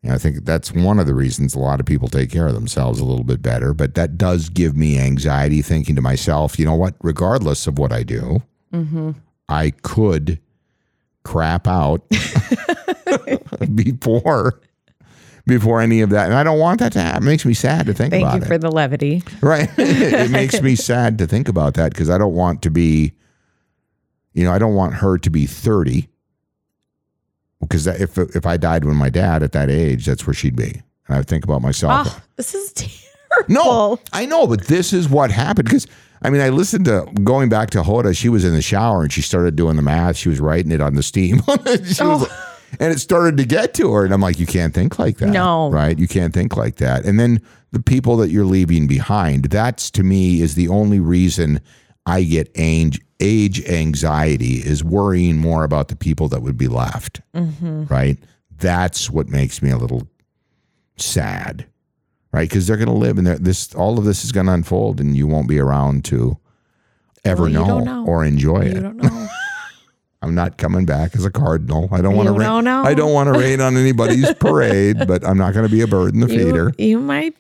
you 0.02 0.10
know, 0.10 0.16
I 0.16 0.18
think 0.18 0.44
that's 0.44 0.74
one 0.74 1.00
of 1.00 1.08
the 1.08 1.16
reasons 1.16 1.56
a 1.56 1.60
lot 1.60 1.80
of 1.80 1.86
people 1.86 2.10
take 2.10 2.30
care 2.30 2.48
of 2.48 2.54
themselves 2.54 3.00
a 3.00 3.06
little 3.06 3.24
bit 3.24 3.42
better. 3.42 3.74
But 3.74 3.96
that 3.96 4.18
does 4.18 4.50
give 4.50 4.76
me 4.76 5.00
anxiety 5.00 5.62
thinking 5.62 5.96
to 5.96 6.02
myself, 6.02 6.60
you 6.60 6.66
know 6.66 6.76
what? 6.76 6.96
Regardless 7.02 7.68
of 7.68 7.80
what 7.80 7.94
I 7.94 8.04
do, 8.04 8.42
mm-hmm. 8.74 9.12
I 9.48 9.72
could 9.82 10.42
crap 11.24 11.68
out 11.68 12.04
before 13.76 14.60
before 15.48 15.82
any 15.82 16.02
of 16.02 16.10
that. 16.12 16.26
And 16.26 16.36
I 16.36 16.44
don't 16.44 16.60
want 16.60 16.80
that 16.80 16.92
to 16.94 17.02
happen. 17.02 17.24
It 17.24 17.26
makes 17.26 17.46
me 17.46 17.54
sad 17.54 17.86
to 17.88 17.94
think 17.94 18.12
Thank 18.12 18.24
about 18.24 18.30
it. 18.38 18.40
Thank 18.42 18.44
you 18.44 18.48
for 18.48 18.58
the 18.58 18.72
levity. 18.72 19.24
Right. 19.42 19.70
it 19.78 20.30
makes 20.32 20.62
me 20.62 20.76
sad 20.76 21.18
to 21.20 21.28
think 21.28 21.48
about 21.48 21.76
that 21.76 21.94
because 21.94 22.10
I 22.10 22.18
don't 22.18 22.36
want 22.36 22.62
to 22.64 22.70
be, 22.70 23.14
you 24.34 24.44
know, 24.44 24.52
I 24.52 24.60
don't 24.60 24.76
want 24.76 24.96
her 24.96 25.18
to 25.18 25.30
be 25.30 25.46
30. 25.46 26.10
Because 27.62 27.88
if 27.88 28.18
if 28.18 28.46
I 28.46 28.58
died 28.58 28.86
when 28.86 28.96
my 28.96 29.10
dad 29.10 29.42
at 29.42 29.52
that 29.54 29.70
age, 29.70 30.06
that's 30.06 30.28
where 30.28 30.34
she'd 30.34 30.56
be. 30.56 30.82
And 31.08 31.16
I 31.16 31.18
would 31.18 31.28
think 31.28 31.44
about 31.44 31.62
myself. 31.62 32.08
Oh, 32.08 32.22
this 32.36 32.54
is 32.54 32.72
terrible. 32.74 33.54
no, 33.54 34.00
I 34.14 34.26
know, 34.26 34.46
but 34.46 34.66
this 34.66 34.94
is 34.94 35.10
what 35.10 35.32
happened 35.32 35.66
because 35.68 35.88
I 36.22 36.30
mean, 36.30 36.42
I 36.42 36.50
listened 36.50 36.86
to 36.86 37.08
going 37.24 37.50
back 37.50 37.72
to 37.72 37.82
Hoda. 37.82 38.16
She 38.16 38.30
was 38.30 38.46
in 38.46 38.54
the 38.54 38.62
shower 38.62 39.02
and 39.02 39.12
she 39.12 39.22
started 39.22 39.56
doing 39.56 39.76
the 39.76 39.82
math. 39.82 40.18
She 40.18 40.30
was 40.30 40.40
writing 40.40 40.72
it 40.72 40.82
on 40.82 40.96
the 40.96 41.04
steam. 41.04 41.42
She 41.66 42.04
was- 42.04 42.28
oh. 42.30 42.54
And 42.80 42.92
it 42.94 43.00
started 43.00 43.38
to 43.38 43.46
get 43.46 43.74
to 43.76 43.92
her, 43.94 44.06
and 44.06 44.14
I'm 44.14 44.22
like, 44.22 44.40
you 44.40 44.46
can't 44.46 44.74
think 44.74 45.00
like 45.00 45.18
that. 45.18 45.30
No. 45.30 45.70
right? 45.70 45.98
You 45.98 46.08
can't 46.08 46.34
think 46.34 46.56
like 46.58 46.76
that. 46.78 47.06
And 47.06 47.20
then 47.20 47.42
the 47.72 47.82
people 47.82 48.18
that 48.18 48.30
you're 48.30 48.46
leaving 48.46 48.88
behind. 48.88 49.46
That's 49.46 49.92
to 49.92 50.04
me 50.04 50.42
is 50.42 50.56
the 50.56 50.68
only 50.68 51.00
reason 51.00 51.62
I 52.06 52.24
get 52.24 52.50
age 52.56 53.02
age 53.20 53.66
anxiety 53.68 54.56
is 54.58 54.84
worrying 54.84 55.38
more 55.38 55.64
about 55.64 55.88
the 55.88 55.96
people 55.96 56.28
that 56.30 56.42
would 56.42 56.58
be 56.58 56.68
left. 56.68 57.22
Mm-hmm. 57.34 57.86
Right. 57.86 58.18
That's 58.58 59.10
what 59.10 59.28
makes 59.28 59.62
me 59.62 59.70
a 59.72 59.78
little 59.78 60.08
sad 60.98 61.66
right? 62.34 62.50
Because 62.50 62.68
they're 62.68 62.78
going 62.78 62.88
to 62.88 62.94
live, 62.94 63.18
and 63.18 63.26
this 63.26 63.74
all 63.74 63.98
of 63.98 64.04
this 64.06 64.24
is 64.26 64.32
going 64.32 64.46
to 64.48 64.52
unfold, 64.54 65.00
and 65.00 65.16
you 65.16 65.26
won't 65.26 65.48
be 65.48 65.60
around 65.60 66.04
to 66.06 66.38
ever 67.24 67.44
Well, 67.44 67.52
know, 67.52 67.80
know. 67.80 68.06
or 68.06 68.26
enjoy 68.26 68.66
You 68.66 68.96
it. 69.02 69.30
I'm 70.22 70.34
not 70.34 70.58
coming 70.58 70.86
back 70.86 71.16
as 71.16 71.26
a 71.26 71.32
cardinal. 71.32 71.90
I 71.92 72.02
don't 72.02 72.16
want 72.16 72.28
to. 72.28 72.38
Don't 72.38 72.64
know. 72.64 72.84
I 72.84 72.94
don't 72.94 73.14
want 73.14 73.32
to 73.34 73.40
rain 73.40 73.62
on 73.62 73.78
anybody's 73.78 74.34
parade, 74.40 75.08
but 75.08 75.26
I'm 75.26 75.38
not 75.38 75.54
going 75.54 75.66
to 75.66 75.72
be 75.72 75.82
a 75.82 75.88
bird 75.88 76.14
in 76.14 76.22
the 76.22 76.28
you, 76.34 76.46
feeder. 76.46 76.74
you 76.78 77.00
might 77.00 77.36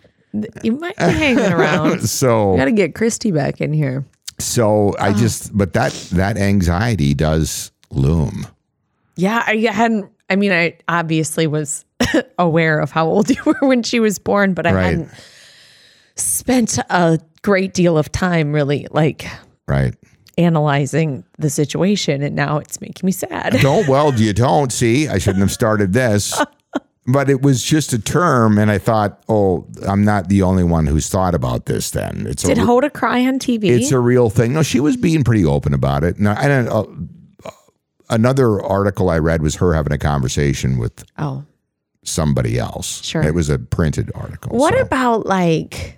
you 0.61 0.73
might 0.73 0.95
be 0.97 1.03
hanging 1.03 1.51
around. 1.51 2.01
So, 2.07 2.55
Got 2.57 2.65
to 2.65 2.71
get 2.71 2.93
Christy 2.93 3.31
back 3.31 3.59
in 3.61 3.73
here. 3.73 4.05
so 4.39 4.93
I 4.99 5.09
ah. 5.09 5.13
just, 5.13 5.57
but 5.57 5.73
that 5.73 5.91
that 6.13 6.37
anxiety 6.37 7.13
does 7.15 7.71
loom. 7.89 8.45
Yeah, 9.15 9.43
I 9.47 9.55
hadn't. 9.71 10.11
I 10.29 10.35
mean, 10.35 10.51
I 10.51 10.77
obviously 10.87 11.47
was 11.47 11.85
aware 12.37 12.79
of 12.79 12.91
how 12.91 13.07
old 13.07 13.29
you 13.29 13.41
were 13.45 13.57
when 13.61 13.81
she 13.81 13.99
was 13.99 14.19
born, 14.19 14.53
but 14.53 14.67
I 14.67 14.73
Right. 14.73 14.83
hadn't 14.83 15.09
spent 16.15 16.77
a 16.89 17.19
great 17.41 17.73
deal 17.73 17.97
of 17.97 18.11
time 18.11 18.51
really 18.53 18.87
like 18.91 19.25
Right. 19.67 19.93
Analyzing 20.37 21.23
the 21.37 21.49
situation, 21.49 22.21
and 22.21 22.35
now 22.35 22.57
it's 22.57 22.79
making 22.79 23.05
me 23.05 23.11
sad. 23.11 23.57
Don't 23.61 23.87
well, 23.89 24.13
you 24.13 24.33
don't 24.33 24.71
see. 24.71 25.07
I 25.07 25.17
shouldn't 25.17 25.41
have 25.41 25.51
started 25.51 25.93
this. 25.93 26.39
But 27.09 27.29
it 27.29 27.41
was 27.41 27.63
just 27.63 27.93
a 27.93 27.99
term, 27.99 28.57
and 28.57 28.69
I 28.69 28.79
thought, 28.79 29.23
oh, 29.29 29.65
I'm 29.87 30.03
not 30.03 30.27
the 30.27 30.41
only 30.41 30.65
one 30.65 30.85
who's 30.85 31.07
thought 31.07 31.33
about 31.33 31.65
this. 31.65 31.91
Then 31.91 32.27
it's 32.27 32.43
Did 32.43 32.57
a, 32.57 32.61
Hoda 32.61 32.91
cry 32.91 33.25
on 33.25 33.39
TV? 33.39 33.63
it's 33.69 33.93
a 33.93 33.99
real 33.99 34.29
thing. 34.29 34.51
No, 34.51 34.61
she 34.61 34.81
was 34.81 34.97
being 34.97 35.23
pretty 35.23 35.45
open 35.45 35.73
about 35.73 36.03
it. 36.03 36.19
No, 36.19 36.31
and 36.31 36.67
uh, 36.67 36.83
another 38.09 38.61
article 38.61 39.09
I 39.09 39.19
read 39.19 39.41
was 39.41 39.55
her 39.55 39.73
having 39.73 39.93
a 39.93 39.97
conversation 39.97 40.77
with 40.77 41.05
oh, 41.17 41.45
somebody 42.03 42.59
else. 42.59 43.01
Sure. 43.05 43.23
it 43.23 43.33
was 43.33 43.49
a 43.49 43.57
printed 43.57 44.11
article. 44.13 44.57
what 44.57 44.73
so- 44.73 44.81
about 44.81 45.25
like? 45.25 45.96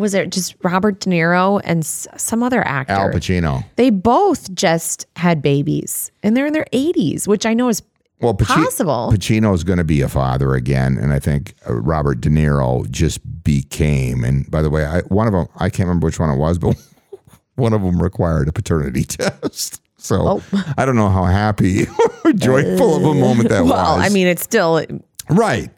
Was 0.00 0.14
it 0.14 0.30
just 0.30 0.54
Robert 0.62 1.00
De 1.00 1.10
Niro 1.10 1.60
and 1.64 1.80
s- 1.84 2.08
some 2.16 2.42
other 2.42 2.66
actor? 2.66 2.92
Al 2.94 3.10
Pacino? 3.10 3.64
They 3.76 3.90
both 3.90 4.52
just 4.54 5.06
had 5.16 5.40
babies, 5.42 6.10
and 6.22 6.36
they're 6.36 6.46
in 6.46 6.52
their 6.52 6.66
80s, 6.72 7.28
which 7.28 7.46
I 7.46 7.54
know 7.54 7.68
is 7.68 7.82
Well, 8.20 8.34
Paci- 8.34 8.46
possible. 8.64 9.10
Pacino's 9.12 9.62
going 9.64 9.78
to 9.78 9.84
be 9.84 10.00
a 10.00 10.08
father 10.08 10.54
again, 10.54 10.98
and 10.98 11.12
I 11.12 11.18
think 11.20 11.54
uh, 11.68 11.74
Robert 11.74 12.20
De 12.20 12.28
Niro 12.30 12.88
just 12.90 13.20
became. 13.44 14.24
And 14.24 14.50
by 14.50 14.62
the 14.62 14.70
way, 14.70 14.84
I, 14.84 15.00
one 15.02 15.26
of 15.26 15.32
them 15.32 15.46
I 15.56 15.70
can't 15.70 15.86
remember 15.88 16.06
which 16.06 16.18
one 16.18 16.30
it 16.30 16.36
was, 16.38 16.58
but 16.58 16.76
one 17.56 17.72
of 17.72 17.82
them 17.82 18.02
required 18.02 18.48
a 18.48 18.52
paternity 18.52 19.04
test. 19.16 19.80
So 19.98 20.40
Oh. 20.52 20.64
I 20.78 20.86
don't 20.86 20.96
know 20.96 21.10
how 21.10 21.24
happy 21.24 21.86
or 22.24 22.32
joyful 22.32 22.96
of 22.96 23.04
a 23.04 23.14
moment 23.14 23.50
that 23.50 23.64
well, 23.64 23.72
was. 23.74 23.98
Well, 23.98 24.00
I 24.00 24.08
mean, 24.08 24.26
it's 24.26 24.42
still 24.42 24.82
right? 25.28 25.70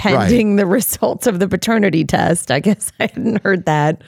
Pending 0.00 0.56
the 0.56 0.66
results 0.78 1.26
of 1.26 1.38
the 1.40 1.48
paternity 1.48 2.04
test. 2.04 2.50
I 2.50 2.60
guess 2.60 2.92
I 3.00 3.04
hadn't 3.04 3.42
heard 3.42 3.66
that. 3.66 4.02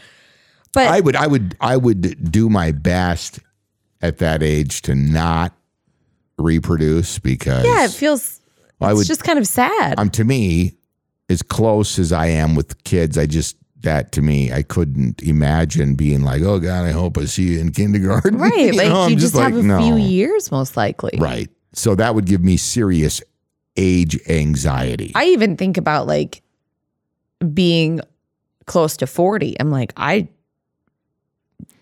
But 0.72 0.88
I 0.88 1.00
would, 1.00 1.16
I 1.16 1.26
would, 1.26 1.56
I 1.60 1.76
would 1.76 2.30
do 2.32 2.48
my 2.48 2.72
best 2.72 3.38
at 4.00 4.18
that 4.18 4.42
age 4.42 4.82
to 4.82 4.94
not 4.94 5.54
reproduce 6.38 7.18
because 7.18 7.64
yeah, 7.64 7.84
it 7.84 7.90
feels 7.90 8.40
I 8.80 8.90
it's 8.90 8.98
would- 8.98 9.06
just 9.06 9.22
kind 9.24 9.38
of 9.38 9.46
sad. 9.46 9.98
um, 9.98 10.10
to 10.10 10.24
me, 10.24 10.74
as 11.28 11.42
close 11.42 11.98
as 11.98 12.12
I 12.12 12.26
am 12.26 12.54
with 12.54 12.82
kids, 12.84 13.16
I 13.18 13.26
just 13.26 13.56
that 13.82 14.12
to 14.12 14.22
me, 14.22 14.52
I 14.52 14.62
couldn't 14.62 15.20
imagine 15.22 15.94
being 15.96 16.22
like, 16.22 16.40
oh 16.42 16.58
God, 16.60 16.84
I 16.84 16.92
hope 16.92 17.18
I 17.18 17.24
see 17.24 17.54
you 17.54 17.60
in 17.60 17.72
kindergarten. 17.72 18.38
right. 18.38 18.56
You 18.56 18.72
Like 18.72 18.88
know, 18.88 19.06
you 19.06 19.12
I'm 19.14 19.18
just, 19.18 19.34
like, 19.34 19.52
have 19.52 19.58
a 19.58 19.66
no. 19.66 19.78
few 19.78 19.96
years 19.96 20.50
most 20.52 20.76
likely. 20.76 21.18
Right. 21.18 21.48
So 21.72 21.94
that 21.96 22.14
would 22.14 22.26
give 22.26 22.42
me 22.44 22.56
serious 22.56 23.20
age 23.76 24.18
anxiety. 24.28 25.12
I 25.14 25.26
even 25.26 25.56
think 25.56 25.76
about 25.76 26.06
like 26.06 26.42
being 27.54 28.00
close 28.66 28.96
to 28.98 29.06
40. 29.06 29.56
I'm 29.60 29.70
like, 29.70 29.92
I 29.96 30.28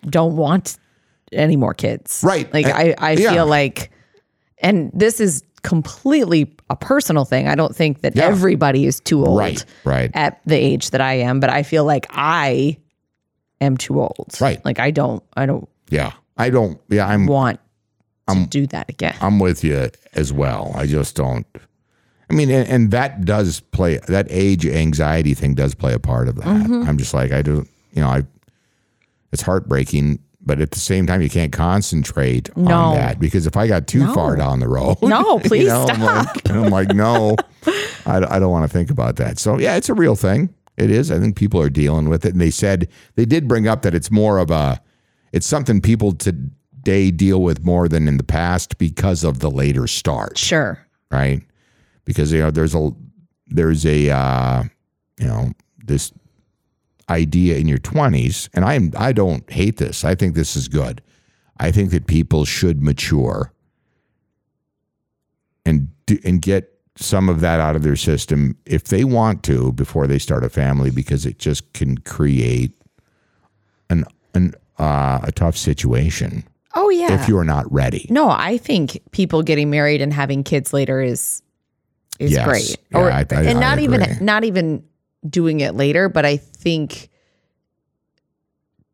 don't 0.09 0.37
want 0.37 0.79
any 1.33 1.57
more 1.57 1.75
kids. 1.75 2.23
Right. 2.25 2.53
Like 2.53 2.67
Uh, 2.67 2.73
I, 2.75 2.95
I 2.99 3.11
yeah. 3.13 3.33
feel 3.33 3.47
like 3.47 3.91
and 4.63 4.91
this 4.95 5.21
is 5.21 5.43
completely 5.63 6.55
a 6.71 6.77
personal 6.77 7.25
thing. 7.25 7.49
I 7.49 7.55
don't 7.55 7.75
think 7.75 8.01
that 8.03 8.17
Yeah. 8.17 8.25
everybody 8.27 8.87
is 8.87 9.01
too 9.01 9.25
old 9.25 9.39
right. 9.39 9.65
Right. 9.85 10.11
at 10.15 10.41
the 10.47 10.57
age 10.57 10.91
that 10.91 11.01
I 11.01 11.15
am, 11.15 11.41
but 11.41 11.51
I 11.51 11.63
feel 11.63 11.85
like 11.85 12.07
I 12.11 12.79
am 13.61 13.77
too 13.77 14.01
old. 14.01 14.37
Right. 14.41 14.63
Like 14.65 14.79
I 14.79 14.91
don't 14.91 15.23
I 15.37 15.47
don't 15.47 15.69
Yeah. 15.91 16.13
I 16.37 16.49
don't. 16.49 16.81
Yeah. 16.89 17.07
I'm. 17.07 17.27
want 17.27 17.59
to 18.29 18.35
I'm- 18.35 18.47
do 18.47 18.67
that 18.69 18.89
again. 18.89 19.15
I'm 19.21 19.39
with 19.39 19.63
you 19.63 19.91
as 20.15 20.33
well. 20.33 20.73
I 20.75 20.87
just 20.87 21.15
don't. 21.15 21.47
I 22.31 22.35
mean, 22.35 22.51
and, 22.51 22.69
and 22.69 22.91
that 22.93 23.25
does 23.25 23.61
play 23.61 23.99
that 24.09 24.27
age 24.31 24.65
anxiety 24.67 25.35
thing 25.35 25.55
does 25.55 25.75
play 25.75 25.93
a 25.95 25.99
part 25.99 26.29
of 26.29 26.37
that. 26.37 26.45
Mm-hmm. 26.47 26.89
I'm 26.89 26.97
just 26.99 27.13
like 27.15 27.33
I 27.33 27.43
don't, 27.43 27.69
You 27.93 28.03
know, 28.03 28.09
I. 28.09 28.23
It's 29.33 29.43
heartbreaking, 29.43 30.19
but 30.41 30.61
at 30.61 30.73
the 30.73 30.81
same 30.81 31.07
time, 31.07 31.23
you 31.23 31.31
can't 31.31 31.53
concentrate 31.53 32.51
No. 32.57 32.75
on 32.75 32.97
that 32.97 33.21
because 33.21 33.47
if 33.47 33.57
I 33.57 33.69
got 33.69 33.87
too 33.87 34.01
No. 34.07 34.13
far 34.15 34.35
down 34.35 34.59
the 34.59 34.69
road, 34.69 34.97
No, 35.03 35.39
you 35.45 35.49
please 35.49 35.69
know, 35.69 35.87
I'm 35.89 36.01
like, 36.01 36.51
I'm 36.51 36.71
like, 36.71 36.89
no, 36.95 37.37
I, 38.07 38.17
I 38.29 38.39
don't 38.41 38.51
want 38.51 38.65
to 38.65 38.73
think 38.77 38.91
about 38.91 39.17
that. 39.17 39.39
So 39.39 39.59
yeah, 39.61 39.77
it's 39.77 39.89
a 39.89 39.95
real 39.95 40.17
thing. 40.17 40.53
It 40.77 40.91
is. 40.91 41.13
I 41.13 41.19
think 41.21 41.37
people 41.37 41.61
are 41.61 41.71
dealing 41.71 42.09
with 42.09 42.25
it, 42.25 42.33
and 42.33 42.41
they 42.41 42.51
said 42.51 42.89
they 43.15 43.25
did 43.25 43.47
bring 43.47 43.69
up 43.69 43.83
that 43.83 43.95
it's 43.95 44.11
more 44.11 44.39
of 44.39 44.51
a, 44.51 44.81
it's 45.33 45.47
something 45.47 45.81
people 45.81 46.11
today 46.13 47.11
deal 47.13 47.43
with 47.43 47.63
more 47.65 47.87
than 47.87 48.09
in 48.09 48.17
the 48.17 48.25
past 48.25 48.79
because 48.79 49.23
of 49.23 49.39
the 49.41 49.51
later 49.51 49.87
start 49.87 50.39
Sure. 50.39 50.79
right? 51.13 51.43
Because 52.05 52.33
you 52.33 52.41
know 52.41 52.51
there's 52.51 52.75
a 52.75 52.91
there's 53.47 53.85
a 53.87 54.11
uh, 54.11 54.65
you 55.19 55.27
know 55.27 55.51
this 55.85 56.13
idea 57.09 57.57
in 57.59 57.67
your 57.67 57.79
20s 57.79 58.49
and 58.55 58.65
I 58.65 58.75
am 58.75 58.93
I 58.97 59.13
don't 59.13 59.51
hate 59.51 59.79
this. 59.79 60.05
I 60.05 60.15
think 60.15 60.35
this 60.35 60.55
is 60.57 60.69
good. 60.69 61.03
I 61.59 61.71
think 61.73 61.91
that 61.91 62.07
people 62.07 62.45
should 62.45 62.81
mature 62.83 63.53
and 65.67 65.89
do, 66.07 66.19
and 66.25 66.41
get 66.41 66.73
some 66.97 67.29
of 67.29 67.41
that 67.41 67.61
out 67.61 67.77
of 67.77 67.83
their 67.83 67.97
system 67.97 68.57
if 68.67 68.85
they 68.85 69.05
want 69.05 69.43
to 69.45 69.73
before 69.73 70.07
they 70.07 70.19
start 70.19 70.45
a 70.45 70.49
family 70.49 70.91
because 70.91 71.25
it 71.27 71.39
just 71.39 71.73
can 71.73 71.99
create 71.99 72.73
an 73.89 74.05
an 74.35 74.55
uh, 74.79 75.21
a 75.23 75.33
tough 75.33 75.57
situation 75.57 76.45
Oh 76.75 76.89
yeah. 76.91 77.13
if 77.21 77.29
you're 77.29 77.45
not 77.45 77.71
ready. 77.73 78.07
no, 78.11 78.31
I 78.31 78.57
think 78.57 79.01
people 79.11 79.43
getting 79.43 79.69
married 79.71 80.01
and 80.01 80.13
having 80.13 80.45
kids 80.45 80.73
later 80.73 81.01
is 81.03 81.43
is 82.21 82.31
Yes. 82.33 82.47
great. 82.47 82.77
Yeah, 82.93 82.99
or 82.99 83.11
I- 83.11 83.21
I- 83.31 83.43
and 83.43 83.59
I 83.59 83.61
not 83.61 83.79
even 83.81 84.19
not 84.21 84.45
even 84.45 84.85
doing 85.29 85.61
it 85.61 85.75
later, 85.75 86.09
but 86.09 86.25
I 86.25 86.37
think 86.37 87.09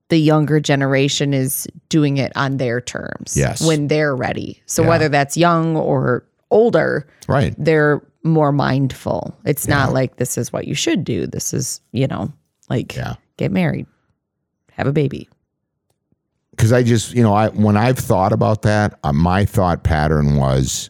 the 0.08 0.18
younger 0.18 0.60
generation 0.60 1.34
is 1.34 1.66
doing 1.88 2.16
it 2.16 2.32
on 2.36 2.58
their 2.58 2.80
terms. 2.80 3.36
Yes. 3.36 3.60
When 3.66 3.88
they're 3.88 4.14
ready. 4.14 4.62
So 4.66 4.82
Yeah. 4.82 4.88
whether 4.88 5.08
that's 5.08 5.36
young 5.36 5.76
or 5.76 6.24
older, 6.50 7.06
Right. 7.28 7.54
they're 7.58 8.00
more 8.22 8.52
mindful. 8.52 9.34
It's 9.44 9.66
not 9.66 9.92
like 9.92 10.16
this 10.16 10.38
is 10.38 10.52
what 10.52 10.66
you 10.68 10.74
should 10.74 11.02
do. 11.04 11.26
This 11.26 11.52
is, 11.52 11.80
you 11.92 12.06
know, 12.06 12.32
like 12.70 12.94
Yeah. 12.94 13.14
get 13.36 13.50
married, 13.52 13.86
have 14.72 14.86
a 14.86 14.92
baby. 14.92 15.28
because 16.52 16.72
I 16.72 16.82
just 16.82 17.12
you 17.12 17.22
know 17.22 17.34
I 17.34 17.48
when 17.50 17.76
I've 17.76 17.98
thought 17.98 18.32
about 18.32 18.62
that, 18.62 18.98
uh, 19.04 19.12
my 19.12 19.44
thought 19.44 19.82
pattern 19.84 20.36
was, 20.36 20.88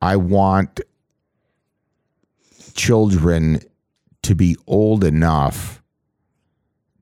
I 0.00 0.16
want 0.16 0.80
children 2.74 3.60
to 4.22 4.34
be 4.34 4.56
old 4.66 5.04
enough 5.04 5.82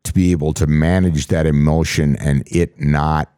to 0.04 0.12
be 0.12 0.32
able 0.32 0.52
to 0.54 0.66
manage 0.66 1.26
that 1.28 1.46
emotion 1.46 2.16
and 2.16 2.42
it 2.46 2.80
not 2.80 3.30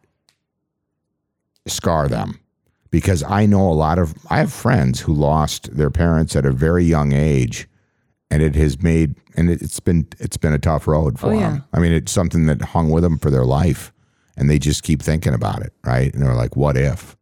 scar 1.67 2.07
them. 2.07 2.39
Because 2.89 3.23
I 3.23 3.45
know 3.45 3.69
a 3.69 3.73
lot 3.73 3.99
of 3.99 4.13
I 4.29 4.37
have 4.39 4.51
friends 4.51 4.99
who 5.01 5.13
lost 5.13 5.75
their 5.75 5.89
parents 5.89 6.35
at 6.35 6.45
a 6.45 6.51
very 6.51 6.83
young 6.83 7.13
age 7.13 7.67
and 8.29 8.41
it 8.43 8.55
has 8.55 8.81
made 8.81 9.15
and 9.35 9.49
it, 9.49 9.61
it's 9.61 9.79
been 9.79 10.07
it's 10.19 10.37
been 10.37 10.53
a 10.53 10.59
tough 10.59 10.87
road 10.87 11.17
for 11.19 11.27
Oh, 11.27 11.31
yeah. 11.31 11.49
them. 11.51 11.63
I 11.73 11.79
mean, 11.79 11.93
it's 11.93 12.11
something 12.11 12.47
that 12.47 12.61
hung 12.61 12.91
with 12.91 13.03
them 13.03 13.17
for 13.17 13.31
their 13.31 13.45
life, 13.45 13.93
and 14.35 14.49
they 14.49 14.59
just 14.59 14.83
keep 14.83 15.01
thinking 15.01 15.33
about 15.33 15.61
it, 15.61 15.71
right? 15.85 16.13
And 16.13 16.21
they're 16.21 16.35
like, 16.35 16.57
"What 16.57 16.75
if?" 16.75 17.15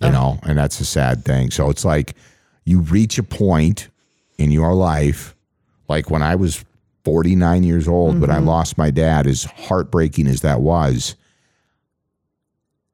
You 0.00 0.08
oh. 0.08 0.12
know, 0.12 0.38
and 0.42 0.58
that's 0.58 0.80
a 0.80 0.84
sad 0.84 1.24
thing. 1.24 1.50
So 1.50 1.70
it's 1.70 1.84
like 1.84 2.14
you 2.64 2.80
reach 2.80 3.18
a 3.18 3.22
point 3.22 3.88
in 4.38 4.50
your 4.50 4.74
life, 4.74 5.34
like 5.88 6.10
when 6.10 6.22
I 6.22 6.34
was 6.34 6.64
49 7.04 7.62
years 7.62 7.88
old, 7.88 8.20
when 8.20 8.30
I 8.30 8.36
mm-hmm. 8.36 8.48
lost 8.48 8.76
my 8.76 8.90
dad, 8.90 9.26
as 9.26 9.44
heartbreaking 9.44 10.26
as 10.26 10.40
that 10.40 10.60
was, 10.60 11.14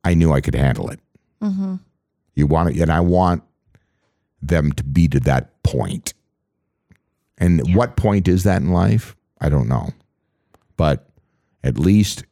I 0.04 0.14
knew 0.14 0.32
I 0.32 0.40
could 0.40 0.54
handle 0.54 0.90
it. 0.90 1.00
Mm-hmm. 1.42 1.76
You 2.34 2.46
want 2.46 2.70
it, 2.76 2.80
and 2.80 2.92
I 2.92 3.00
want 3.00 3.42
them 4.40 4.72
to 4.72 4.84
be 4.84 5.08
to 5.08 5.20
that 5.20 5.62
point. 5.62 6.14
And 7.38 7.74
what 7.74 7.96
point 7.96 8.28
is 8.28 8.44
that 8.44 8.62
in 8.62 8.72
life? 8.72 9.16
I 9.40 9.48
don't 9.48 9.68
know. 9.68 9.90
But 10.76 11.08
at 11.64 11.78
least 11.78 12.24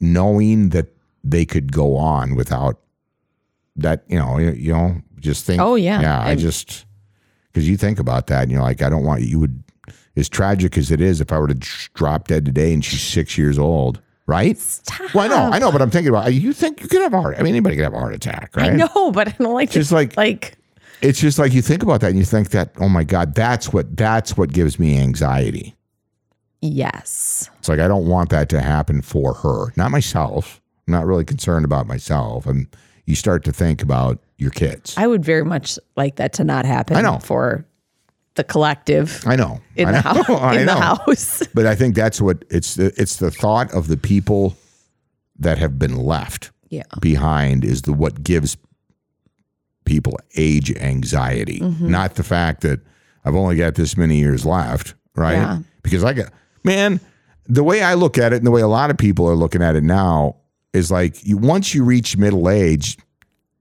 knowing 0.00 0.70
that 0.70 0.88
they 1.22 1.44
could 1.44 1.72
go 1.72 1.96
on 1.96 2.34
without 2.34 2.78
that, 3.76 4.04
you 4.08 4.18
know, 4.18 4.38
you, 4.38 4.52
you 4.52 4.72
know, 4.72 5.00
just 5.20 5.44
think. 5.44 5.60
Oh, 5.60 5.74
yeah. 5.74 6.00
Yeah. 6.00 6.20
I 6.20 6.32
And- 6.32 6.40
just, 6.40 6.86
because 7.52 7.68
you 7.68 7.76
think 7.76 7.98
about 7.98 8.26
that 8.28 8.42
and 8.42 8.50
you're 8.52 8.62
like, 8.62 8.82
I 8.82 8.88
don't 8.88 9.04
want 9.04 9.22
you 9.22 9.38
would, 9.40 9.62
as 10.16 10.28
tragic 10.28 10.76
as 10.78 10.90
it 10.90 11.00
is, 11.00 11.20
if 11.20 11.32
I 11.32 11.38
were 11.38 11.48
to 11.48 11.54
drop 11.94 12.28
dead 12.28 12.44
today 12.44 12.72
and 12.72 12.84
she's 12.84 13.02
six 13.02 13.36
years 13.38 13.58
old, 13.58 14.00
right? 14.26 14.56
Stop. 14.58 15.14
Well, 15.14 15.24
I 15.24 15.28
know, 15.28 15.54
I 15.56 15.58
know, 15.58 15.72
but 15.72 15.82
I'm 15.82 15.90
thinking 15.90 16.08
about, 16.08 16.32
you 16.32 16.52
think 16.52 16.80
you 16.82 16.88
could 16.88 17.02
have 17.02 17.14
a 17.14 17.20
heart, 17.20 17.36
I 17.38 17.42
mean, 17.42 17.52
anybody 17.54 17.76
could 17.76 17.84
have 17.84 17.94
a 17.94 17.98
heart 17.98 18.14
attack, 18.14 18.54
right? 18.56 18.72
I 18.72 18.76
know, 18.76 19.10
but 19.12 19.28
I 19.28 19.34
don't 19.38 19.54
like 19.54 19.70
Just 19.70 19.88
to, 19.90 19.94
like- 19.96 20.16
like 20.16 20.56
it's 21.02 21.20
just 21.20 21.38
like 21.38 21.52
you 21.52 21.60
think 21.60 21.82
about 21.82 22.00
that 22.00 22.10
and 22.10 22.18
you 22.18 22.24
think 22.24 22.50
that 22.50 22.70
oh 22.80 22.88
my 22.88 23.04
god 23.04 23.34
that's 23.34 23.72
what 23.72 23.94
that's 23.96 24.36
what 24.38 24.52
gives 24.52 24.78
me 24.78 24.96
anxiety 24.98 25.74
yes. 26.60 27.50
it's 27.58 27.68
like 27.68 27.80
i 27.80 27.88
don't 27.88 28.06
want 28.08 28.30
that 28.30 28.48
to 28.48 28.60
happen 28.60 29.02
for 29.02 29.34
her 29.34 29.72
not 29.76 29.90
myself 29.90 30.62
i'm 30.86 30.92
not 30.92 31.04
really 31.04 31.24
concerned 31.24 31.64
about 31.64 31.86
myself 31.86 32.46
and 32.46 32.66
you 33.06 33.14
start 33.14 33.44
to 33.44 33.52
think 33.52 33.82
about 33.82 34.18
your 34.38 34.50
kids 34.50 34.94
I 34.96 35.06
would 35.06 35.24
very 35.24 35.44
much 35.44 35.78
like 35.96 36.16
that 36.16 36.32
to 36.34 36.44
not 36.44 36.64
happen 36.64 36.96
I 36.96 37.02
know. 37.02 37.18
for 37.18 37.64
the 38.36 38.42
collective 38.44 39.22
i 39.26 39.36
know 39.36 39.60
in 39.76 39.86
I 39.88 39.92
the 39.92 40.02
know, 40.02 40.22
house 40.22 40.28
I 40.42 40.52
in 40.60 40.66
the 40.66 40.74
know. 40.74 40.80
house. 40.80 41.46
but 41.54 41.66
i 41.66 41.74
think 41.76 41.94
that's 41.94 42.20
what 42.20 42.44
it's 42.50 42.74
the 42.74 42.92
it's 43.00 43.16
the 43.18 43.30
thought 43.30 43.72
of 43.72 43.86
the 43.88 43.96
people 43.96 44.56
that 45.38 45.58
have 45.58 45.78
been 45.78 45.96
left 45.96 46.50
Yeah. 46.70 46.82
behind 47.00 47.64
is 47.64 47.82
the 47.82 47.92
what 47.92 48.22
gives 48.24 48.56
people 49.84 50.18
age 50.36 50.74
anxiety, 50.76 51.60
Mm-hmm. 51.60 51.90
not 51.90 52.14
the 52.14 52.22
fact 52.24 52.62
that 52.62 52.80
I've 53.24 53.34
only 53.36 53.56
got 53.56 53.74
this 53.74 53.96
many 53.96 54.16
years 54.16 54.44
left, 54.46 54.94
right? 55.14 55.34
Yeah. 55.34 55.58
Because 55.82 56.02
I 56.04 56.12
got 56.14 56.32
man, 56.64 57.00
the 57.46 57.62
way 57.62 57.82
I 57.82 57.94
look 57.94 58.16
at 58.18 58.32
it 58.32 58.36
and 58.36 58.46
the 58.46 58.50
way 58.50 58.62
a 58.62 58.68
lot 58.68 58.90
of 58.90 58.96
people 58.96 59.28
are 59.28 59.34
looking 59.36 59.62
at 59.62 59.76
it 59.76 59.82
now 59.84 60.36
is 60.74 60.90
like 60.90 61.24
you 61.24 61.38
once 61.38 61.74
you 61.74 61.84
reach 61.84 62.16
middle 62.18 62.48
age, 62.50 62.98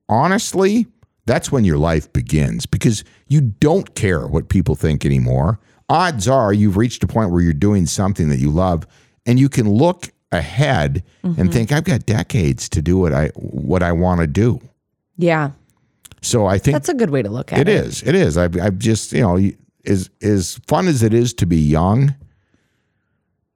honestly, 0.10 0.88
that's 1.26 1.52
when 1.52 1.64
your 1.64 1.78
life 1.78 2.12
begins 2.12 2.66
because 2.66 3.04
you 3.28 3.40
don't 3.42 3.96
care 3.96 4.28
what 4.28 4.50
people 4.50 4.76
think 4.76 5.06
anymore. 5.06 5.60
Odds 5.90 6.28
are 6.28 6.52
you've 6.54 6.78
reached 6.78 7.04
a 7.04 7.08
point 7.08 7.32
where 7.32 7.42
you're 7.42 7.54
doing 7.54 7.86
something 7.86 8.30
that 8.30 8.40
you 8.40 8.50
love 8.50 8.86
and 9.26 9.40
you 9.40 9.50
can 9.50 9.70
look 9.70 10.10
ahead 10.32 11.04
Mm-hmm. 11.24 11.40
and 11.40 11.54
think 11.54 11.72
I've 11.72 11.86
got 11.86 12.06
decades 12.06 12.68
to 12.70 12.82
do 12.82 12.98
what 12.98 13.14
I 13.14 13.28
what 13.36 13.82
I 13.82 13.94
want 13.94 14.20
to 14.20 14.28
do. 14.28 14.60
Yeah. 15.18 15.52
So 16.22 16.46
I 16.48 16.58
think 16.58 16.76
That's 16.76 16.90
a 16.90 16.94
good 16.94 17.12
way 17.12 17.22
to 17.22 17.30
look 17.30 17.54
at 17.54 17.60
it 17.60 17.70
it. 17.70 17.86
is. 17.86 18.04
It 18.04 18.14
is. 18.16 18.38
I've, 18.38 18.60
I've 18.60 18.78
just, 18.78 19.14
you 19.14 19.22
know, 19.22 19.38
as 19.86 20.10
as 20.22 20.60
fun 20.68 20.88
as 20.90 21.02
it 21.04 21.14
is 21.14 21.34
to 21.36 21.46
be 21.46 21.58
young, 21.58 22.14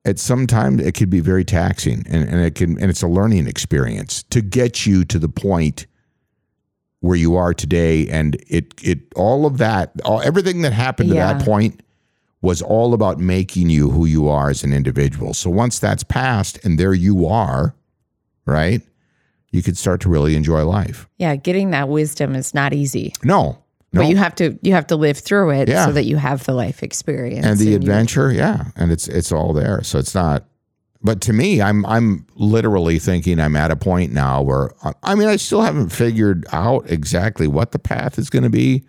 at 0.07 0.17
some 0.17 0.47
time 0.47 0.79
it 0.79 0.95
could 0.95 1.09
be 1.09 1.19
very 1.19 1.43
taxing, 1.43 2.05
and, 2.07 2.27
and 2.27 2.41
it 2.41 2.55
can, 2.55 2.79
and 2.79 2.89
it's 2.89 3.03
a 3.03 3.07
learning 3.07 3.47
experience 3.47 4.23
to 4.23 4.41
get 4.41 4.85
you 4.85 5.03
to 5.05 5.19
the 5.19 5.29
point 5.29 5.85
where 7.01 7.17
you 7.17 7.35
are 7.35 7.53
today, 7.53 8.07
and 8.07 8.35
it 8.47 8.73
it 8.81 8.99
all 9.15 9.45
of 9.45 9.57
that, 9.59 9.91
all 10.05 10.21
everything 10.21 10.61
that 10.61 10.73
happened 10.73 11.09
to 11.09 11.15
that 11.15 11.43
point 11.43 11.81
was 12.41 12.61
all 12.61 12.93
about 12.93 13.19
making 13.19 13.69
you 13.69 13.89
who 13.89 14.05
you 14.05 14.27
are 14.27 14.49
as 14.49 14.63
an 14.63 14.71
individual. 14.71 15.33
So 15.33 15.49
once 15.49 15.79
that's 15.79 16.03
passed, 16.03 16.63
and 16.63 16.79
there 16.79 16.93
you 16.93 17.27
are, 17.27 17.75
right, 18.45 18.81
you 19.51 19.61
could 19.61 19.77
start 19.77 20.01
to 20.01 20.09
really 20.09 20.35
enjoy 20.35 20.63
life. 20.63 21.07
Yeah, 21.17 21.35
getting 21.35 21.71
that 21.71 21.89
wisdom 21.89 22.35
is 22.35 22.53
not 22.53 22.73
easy. 22.73 23.13
No, 23.23 23.63
no, 23.97 24.03
But 24.03 24.09
you 24.09 24.17
have 24.17 24.35
to 24.35 24.57
you 24.61 24.73
have 24.73 24.87
to 24.87 24.95
live 24.95 25.17
through 25.17 25.51
it 25.51 25.67
Yeah. 25.69 25.85
so 25.85 25.91
that 25.91 26.05
you 26.05 26.15
have 26.17 26.45
the 26.45 26.53
life 26.53 26.83
experience. 26.83 27.45
and 27.45 27.57
the 27.59 27.71
you- 27.71 27.75
adventure 27.75 28.31
yeah 28.31 28.65
and 28.75 28.91
it's 28.91 29.07
it's 29.07 29.31
all 29.31 29.53
there 29.53 29.83
so 29.83 29.99
it's 29.99 30.15
not 30.15 30.45
but 31.01 31.21
to 31.21 31.33
me 31.33 31.61
i'm 31.61 31.85
i'm 31.85 32.25
literally 32.35 32.97
thinking 32.99 33.39
i'm 33.39 33.55
at 33.55 33.71
a 33.71 33.75
point 33.75 34.11
now 34.13 34.41
where 34.41 34.71
i 35.03 35.13
mean 35.15 35.27
i 35.27 35.35
still 35.35 35.61
haven't 35.61 35.89
figured 35.89 36.45
out 36.51 36.89
exactly 36.89 37.47
what 37.47 37.71
the 37.71 37.79
path 37.79 38.17
is 38.17 38.29
going 38.29 38.43
to 38.43 38.49
be 38.49 38.83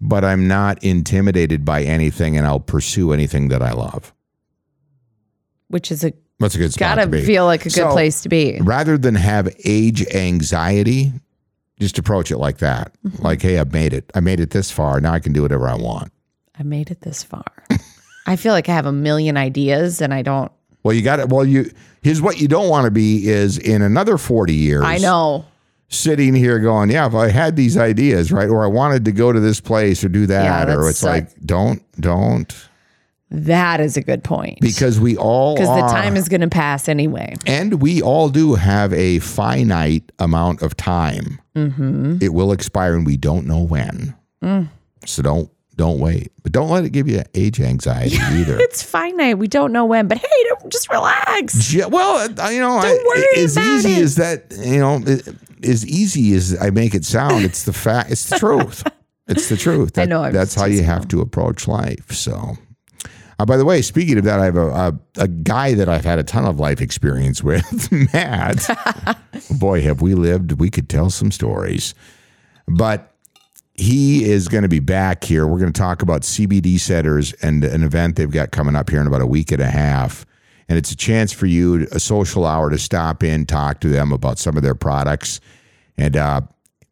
but 0.00 0.24
i'm 0.24 0.46
not 0.46 0.82
intimidated 0.84 1.64
by 1.64 1.82
anything 1.82 2.36
and 2.36 2.46
i'll 2.46 2.60
pursue 2.60 3.12
anything 3.12 3.48
that 3.48 3.62
i 3.62 3.72
love 3.72 4.12
which 5.68 5.90
is 5.90 6.04
a 6.04 6.12
that's 6.40 6.54
a 6.56 6.58
good 6.58 6.72
spot 6.72 6.96
gotta 6.98 7.22
feel 7.24 7.44
like 7.46 7.60
a 7.62 7.64
good 7.64 7.72
So, 7.72 7.92
place 7.92 8.22
to 8.22 8.28
be. 8.28 8.58
rather 8.60 8.98
than 8.98 9.14
have 9.14 9.48
age 9.64 10.04
anxiety 10.14 11.12
just 11.80 11.98
approach 11.98 12.30
it 12.30 12.38
like 12.38 12.58
that. 12.58 12.92
Mm-hmm. 13.04 13.22
like 13.22 13.42
hey 13.42 13.58
i've 13.58 13.72
made 13.72 13.92
it. 13.92 14.10
I 14.14 14.20
made 14.20 14.40
it 14.40 14.50
this 14.50 14.70
far. 14.70 15.00
Now 15.00 15.12
i 15.12 15.20
can 15.20 15.32
do 15.32 15.42
whatever 15.42 15.68
i 15.68 15.74
want. 15.74 16.12
I 16.58 16.62
made 16.62 16.90
it 16.90 17.00
this 17.00 17.22
far. 17.22 17.44
I 18.26 18.36
feel 18.36 18.52
like 18.52 18.68
I 18.68 18.72
have 18.72 18.86
a 18.86 18.92
million 18.92 19.36
ideas 19.36 20.00
and 20.00 20.14
I 20.14 20.22
don't 20.22 20.50
well 20.82 20.94
you 20.94 21.02
got 21.02 21.20
it. 21.20 21.28
Well 21.28 21.44
you 21.44 21.70
here's 22.02 22.20
what 22.22 22.40
you 22.40 22.48
don't 22.48 22.68
want 22.68 22.84
to 22.84 22.90
be 22.90 23.28
is 23.28 23.58
in 23.58 23.82
another 23.82 24.18
40 24.18 24.54
years 24.54 24.84
I 24.84 24.98
know. 24.98 25.44
sitting 25.88 26.34
here 26.34 26.58
going, 26.58 26.90
yeah, 26.90 27.06
if 27.06 27.14
I 27.14 27.28
had 27.30 27.56
these 27.56 27.76
ideas, 27.76 28.30
right, 28.32 28.48
or 28.48 28.62
I 28.64 28.66
wanted 28.68 29.04
to 29.06 29.12
go 29.12 29.32
to 29.32 29.40
this 29.40 29.60
place 29.60 30.04
or 30.04 30.08
do 30.08 30.26
that, 30.26 30.68
Yeah, 30.68 30.74
or 30.74 30.88
it's 30.90 31.02
like, 31.02 31.28
don't, 31.44 31.82
don't, 32.00 32.54
That 33.34 33.80
is 33.80 33.96
a 33.96 34.02
good 34.02 34.22
point. 34.22 34.60
because 34.60 35.00
we 35.00 35.16
all 35.16 35.54
Because 35.54 35.68
the 35.68 35.88
time 35.88 36.16
is 36.16 36.28
going 36.28 36.40
to 36.42 36.48
pass 36.48 36.88
anyway. 36.88 37.34
and 37.46 37.82
we 37.82 38.00
all 38.02 38.28
do 38.28 38.54
have 38.54 38.92
a 38.92 39.18
finite 39.18 40.10
amount 40.18 40.62
of 40.62 40.76
time. 40.76 41.40
Mm-hmm. 41.56 42.18
It 42.20 42.32
will 42.32 42.52
expire, 42.52 42.94
and 42.94 43.04
we 43.06 43.16
don't 43.16 43.46
know 43.46 43.60
when. 43.62 44.14
Mm. 44.42 44.68
So 45.06 45.22
don't 45.22 45.50
don't 45.76 45.98
wait, 45.98 46.30
but 46.44 46.52
don't 46.52 46.68
let 46.70 46.84
it 46.84 46.90
give 46.90 47.08
you 47.08 47.22
age 47.34 47.60
anxiety 47.60 48.16
either. 48.16 48.56
It's 48.60 48.82
finite. 48.82 49.38
We 49.38 49.48
don't 49.48 49.72
know 49.72 49.84
when, 49.84 50.06
but 50.06 50.18
hey, 50.18 50.44
don't, 50.48 50.70
just 50.70 50.88
relax. 50.88 51.74
Yeah, 51.74 51.86
well, 51.86 52.16
uh, 52.38 52.48
you 52.50 52.60
know, 52.60 52.80
Don't 52.80 53.00
I- 53.00 53.04
worry 53.06 53.42
as 53.44 53.56
about 53.56 53.66
easy 53.66 53.92
it. 53.94 54.02
as 54.02 54.14
that, 54.16 54.52
you 54.64 54.78
know, 54.78 55.02
as 55.64 55.84
easy 55.86 56.32
as 56.34 56.56
I 56.60 56.70
make 56.70 56.94
it 56.94 57.04
sound, 57.04 57.44
it's 57.44 57.64
the 57.64 57.72
fact, 57.72 58.10
it's 58.12 58.28
the 58.30 58.38
truth. 58.38 58.84
It's 59.26 59.48
the 59.48 59.56
truth. 59.56 59.96
I 59.98 60.04
know, 60.04 60.22
I'm 60.22 60.34
that's 60.34 60.54
how 60.54 60.66
you 60.66 60.82
have 60.82 61.08
to 61.08 61.22
approach 61.22 61.66
life. 61.66 62.12
So, 62.12 62.58
uh, 63.44 63.46
by 63.46 63.58
the 63.58 63.64
way, 63.66 63.82
speaking 63.82 64.16
of 64.16 64.24
that, 64.24 64.40
I 64.40 64.46
have 64.46 64.56
a, 64.56 64.68
a, 64.68 64.98
a 65.18 65.28
guy 65.28 65.74
that 65.74 65.86
I've 65.86 66.04
had 66.04 66.18
a 66.18 66.22
ton 66.22 66.46
of 66.46 66.58
life 66.58 66.80
experience 66.80 67.42
with, 67.42 67.92
Matt. 68.14 68.66
Boy, 69.58 69.82
have 69.82 70.00
we 70.00 70.14
lived. 70.14 70.58
We 70.58 70.70
could 70.70 70.88
tell 70.88 71.10
some 71.10 71.30
stories. 71.30 71.94
But 72.66 73.14
he 73.74 74.24
is 74.24 74.48
going 74.48 74.62
to 74.62 74.68
be 74.68 74.80
back 74.80 75.24
here. 75.24 75.46
We're 75.46 75.58
going 75.58 75.72
to 75.72 75.78
talk 75.78 76.00
about 76.00 76.22
CBD 76.22 76.80
centers 76.80 77.34
and 77.34 77.64
an 77.64 77.82
event 77.82 78.16
they've 78.16 78.30
got 78.30 78.50
coming 78.50 78.76
up 78.76 78.88
here 78.88 79.00
in 79.00 79.06
about 79.06 79.20
a 79.20 79.26
week 79.26 79.52
and 79.52 79.60
a 79.60 79.68
half. 79.68 80.24
And 80.66 80.78
it's 80.78 80.92
a 80.92 80.96
chance 80.96 81.30
for 81.30 81.44
you, 81.44 81.86
a 81.92 82.00
social 82.00 82.46
hour, 82.46 82.70
to 82.70 82.78
stop 82.78 83.22
in, 83.22 83.44
talk 83.44 83.80
to 83.80 83.88
them 83.88 84.10
about 84.10 84.38
some 84.38 84.56
of 84.56 84.62
their 84.62 84.74
products, 84.74 85.40
and 85.98 86.16
uh, 86.16 86.40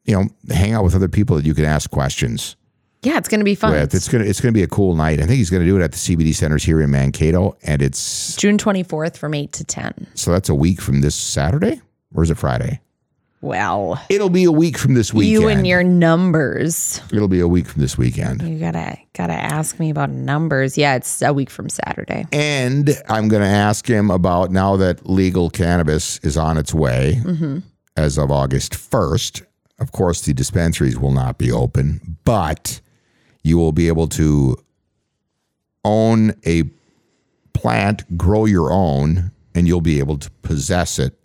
you 0.05 0.15
know, 0.15 0.29
hang 0.55 0.75
out 0.75 0.85
with 0.85 0.95
other 0.95 1.09
people 1.09 1.37
that 1.37 1.47
you 1.47 1.55
can 1.55 1.65
ask 1.65 1.91
questions 1.91 2.57
Yeah, 3.03 3.19
it's 3.19 3.29
going 3.29 3.41
to 3.41 3.45
be 3.45 3.55
fun. 3.55 3.73
with. 3.73 3.95
It's 3.95 4.09
gonna 4.09 4.25
it's 4.25 4.41
gonna 4.41 4.53
be 4.53 4.63
a 4.63 4.69
cool 4.69 4.95
night. 4.95 5.19
I 5.21 5.27
think 5.27 5.37
he's 5.39 5.51
gonna 5.51 5.65
do 5.65 5.77
it 5.77 5.83
at 5.83 5.91
the 5.93 5.99
CBD 5.99 6.35
centers 6.35 6.63
here 6.63 6.81
in 6.81 6.91
Mankato, 6.91 7.57
and 7.63 7.83
it's 7.83 8.37
June 8.37 8.59
24th 8.59 9.17
from 9.17 9.35
8 9.35 9.53
to 9.53 9.65
10. 9.65 10.07
so 10.15 10.31
that's 10.31 10.49
a 10.49 10.55
week 10.55 10.81
from 10.81 11.01
this 11.01 11.15
Saturday, 11.15 11.81
or 12.15 12.23
is 12.23 12.31
it 12.31 12.39
Friday? 12.39 12.81
Well, 13.41 14.01
It'll 14.09 14.31
be 14.31 14.45
a 14.45 14.53
week 14.53 14.79
from 14.79 14.95
this 14.95 15.13
weekend. 15.13 15.33
you 15.33 15.49
and 15.49 15.67
your 15.67 15.83
numbers. 15.83 17.01
It'll 17.13 17.27
be 17.27 17.41
a 17.41 17.49
week 17.49 17.67
from 17.67 17.83
this 17.83 17.99
weekend. 17.99 18.41
You 18.41 18.61
gotta 18.61 18.97
gotta 19.15 19.33
ask 19.33 19.81
me 19.81 19.91
about 19.91 20.11
numbers. 20.11 20.79
Yeah, 20.79 20.95
it's 20.95 21.21
a 21.23 21.33
week 21.33 21.51
from 21.51 21.69
Saturday. 21.69 22.25
And 22.31 22.97
I'm 23.09 23.27
going 23.27 23.43
to 23.43 23.49
ask 23.49 23.85
him 23.85 24.13
about 24.13 24.53
now 24.53 24.77
that 24.77 25.11
legal 25.11 25.51
cannabis 25.51 26.19
is 26.19 26.37
on 26.37 26.57
its 26.57 26.73
way 26.73 27.21
mm-hmm. 27.21 27.59
as 27.97 28.17
of 28.17 28.31
August 28.31 28.75
1st. 28.75 29.43
Of 29.81 29.91
course, 29.91 30.21
the 30.21 30.33
dispensaries 30.33 30.97
will 30.97 31.11
not 31.11 31.37
be 31.39 31.51
open, 31.51 32.19
but 32.25 32.81
you 33.43 33.59
will 33.59 33.73
be 33.73 33.89
able 33.89 34.07
to 34.09 34.57
own 35.85 36.35
a 36.47 36.65
plant, 37.53 38.17
grow 38.17 38.45
your 38.45 38.73
own, 38.73 39.31
and 39.55 39.67
you'll 39.67 39.81
be 39.81 39.99
able 39.99 40.19
to 40.19 40.31
possess 40.43 40.99
it. 40.99 41.19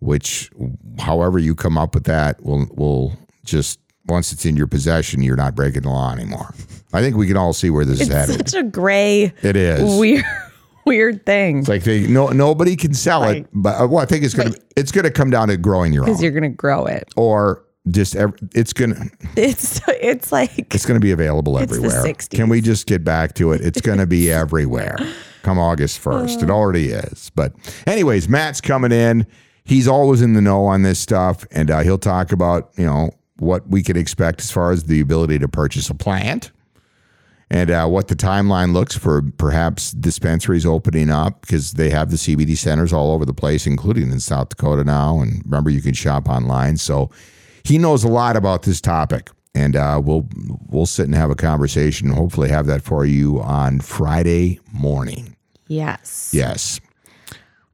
Which, 0.00 0.50
however 0.98 1.38
you 1.38 1.54
come 1.54 1.76
up 1.76 1.94
with 1.94 2.04
that, 2.04 2.42
will 2.42 2.66
will 2.74 3.12
just 3.44 3.78
once 4.06 4.32
it's 4.32 4.46
in 4.46 4.56
your 4.56 4.66
possession, 4.66 5.22
you're 5.22 5.36
not 5.36 5.54
breaking 5.54 5.82
the 5.82 5.90
law 5.90 6.10
anymore. 6.12 6.54
I 6.92 7.02
think 7.02 7.16
we 7.16 7.26
can 7.26 7.36
all 7.36 7.52
see 7.52 7.68
where 7.70 7.84
this 7.84 8.00
is 8.00 8.08
headed. 8.08 8.40
It's 8.40 8.52
such 8.52 8.60
a 8.60 8.64
gray, 8.64 9.32
It 9.42 9.56
is. 9.56 9.98
weird, 10.00 10.24
weird 10.86 11.26
thing. 11.26 11.58
It's 11.58 11.68
like 11.68 11.84
they 11.84 12.06
no 12.06 12.28
nobody 12.28 12.76
can 12.76 12.94
sell 12.94 13.20
Right. 13.22 13.42
it, 13.42 13.48
but 13.52 13.78
uh, 13.78 13.86
well, 13.88 13.98
I 14.02 14.06
think 14.06 14.24
it's 14.24 14.32
gonna 14.32 14.54
it's 14.74 14.90
gonna 14.90 15.10
come 15.10 15.28
down 15.28 15.48
to 15.48 15.58
growing 15.58 15.92
your 15.92 16.04
own, 16.04 16.06
Because 16.08 16.22
you're 16.22 16.32
gonna 16.32 16.48
grow 16.48 16.86
it. 16.86 17.06
or 17.16 17.62
just 17.88 18.14
ev- 18.16 18.34
it's 18.54 18.72
gonna 18.72 19.06
It's 19.36 19.80
it's 19.88 20.32
like 20.32 20.74
it's 20.74 20.84
gonna 20.86 21.00
be 21.00 21.12
available 21.12 21.58
everywhere. 21.58 22.02
60s. 22.04 22.28
Can 22.30 22.48
we 22.48 22.60
just 22.60 22.86
get 22.86 23.04
back 23.04 23.34
to 23.34 23.52
it? 23.52 23.60
It's 23.62 23.80
gonna 23.80 24.06
be 24.06 24.30
everywhere. 24.42 24.96
Come 25.42 25.58
August 25.58 25.98
first, 25.98 26.40
Uh. 26.40 26.44
it 26.44 26.50
already 26.50 26.88
is. 26.90 27.30
But 27.34 27.54
anyways, 27.86 28.28
Matt's 28.28 28.60
coming 28.60 28.92
in. 28.92 29.26
He's 29.64 29.88
always 29.88 30.20
in 30.20 30.34
the 30.34 30.40
know 30.40 30.64
on 30.66 30.82
this 30.82 30.98
stuff, 30.98 31.46
and 31.52 31.70
uh, 31.70 31.80
he'll 31.80 31.98
talk 31.98 32.32
about 32.32 32.70
you 32.76 32.84
know 32.84 33.10
what 33.38 33.66
we 33.68 33.82
can 33.82 33.96
expect 33.96 34.40
as 34.42 34.50
far 34.50 34.70
as 34.72 34.84
the 34.84 35.00
ability 35.00 35.38
to 35.38 35.48
purchase 35.48 35.88
a 35.88 35.94
plant 35.94 36.50
and 37.50 37.70
uh, 37.70 37.86
what 37.86 38.08
the 38.08 38.14
timeline 38.14 38.74
looks 38.74 38.96
for 38.96 39.22
perhaps 39.38 39.92
dispensaries 39.92 40.66
opening 40.66 41.08
up 41.10 41.40
because 41.40 41.72
they 41.72 41.88
have 41.88 42.10
the 42.10 42.16
CBD 42.16 42.56
centers 42.56 42.92
all 42.92 43.10
over 43.12 43.24
the 43.24 43.32
place, 43.32 43.66
including 43.66 44.12
in 44.12 44.20
South 44.20 44.50
Dakota 44.50 44.84
now. 44.84 45.20
And 45.20 45.42
remember, 45.46 45.70
you 45.70 45.80
can 45.80 45.94
shop 45.94 46.28
online. 46.28 46.76
So 46.76 47.10
he 47.64 47.78
knows 47.78 48.04
a 48.04 48.08
lot 48.08 48.36
about 48.36 48.62
this 48.62 48.80
topic, 48.80 49.30
and 49.54 49.76
uh, 49.76 50.00
we'll 50.02 50.26
we'll 50.68 50.86
sit 50.86 51.06
and 51.06 51.14
have 51.14 51.30
a 51.30 51.34
conversation. 51.34 52.08
and 52.08 52.16
Hopefully, 52.16 52.48
have 52.48 52.66
that 52.66 52.82
for 52.82 53.04
you 53.04 53.40
on 53.40 53.80
Friday 53.80 54.60
morning. 54.72 55.36
yes. 55.68 56.30
Yes. 56.32 56.80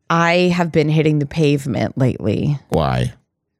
I 0.09 0.53
have 0.55 0.71
been 0.71 0.89
hitting 0.89 1.19
the 1.19 1.27
pavement 1.27 1.99
lately 1.99 2.57
Why? 2.69 3.13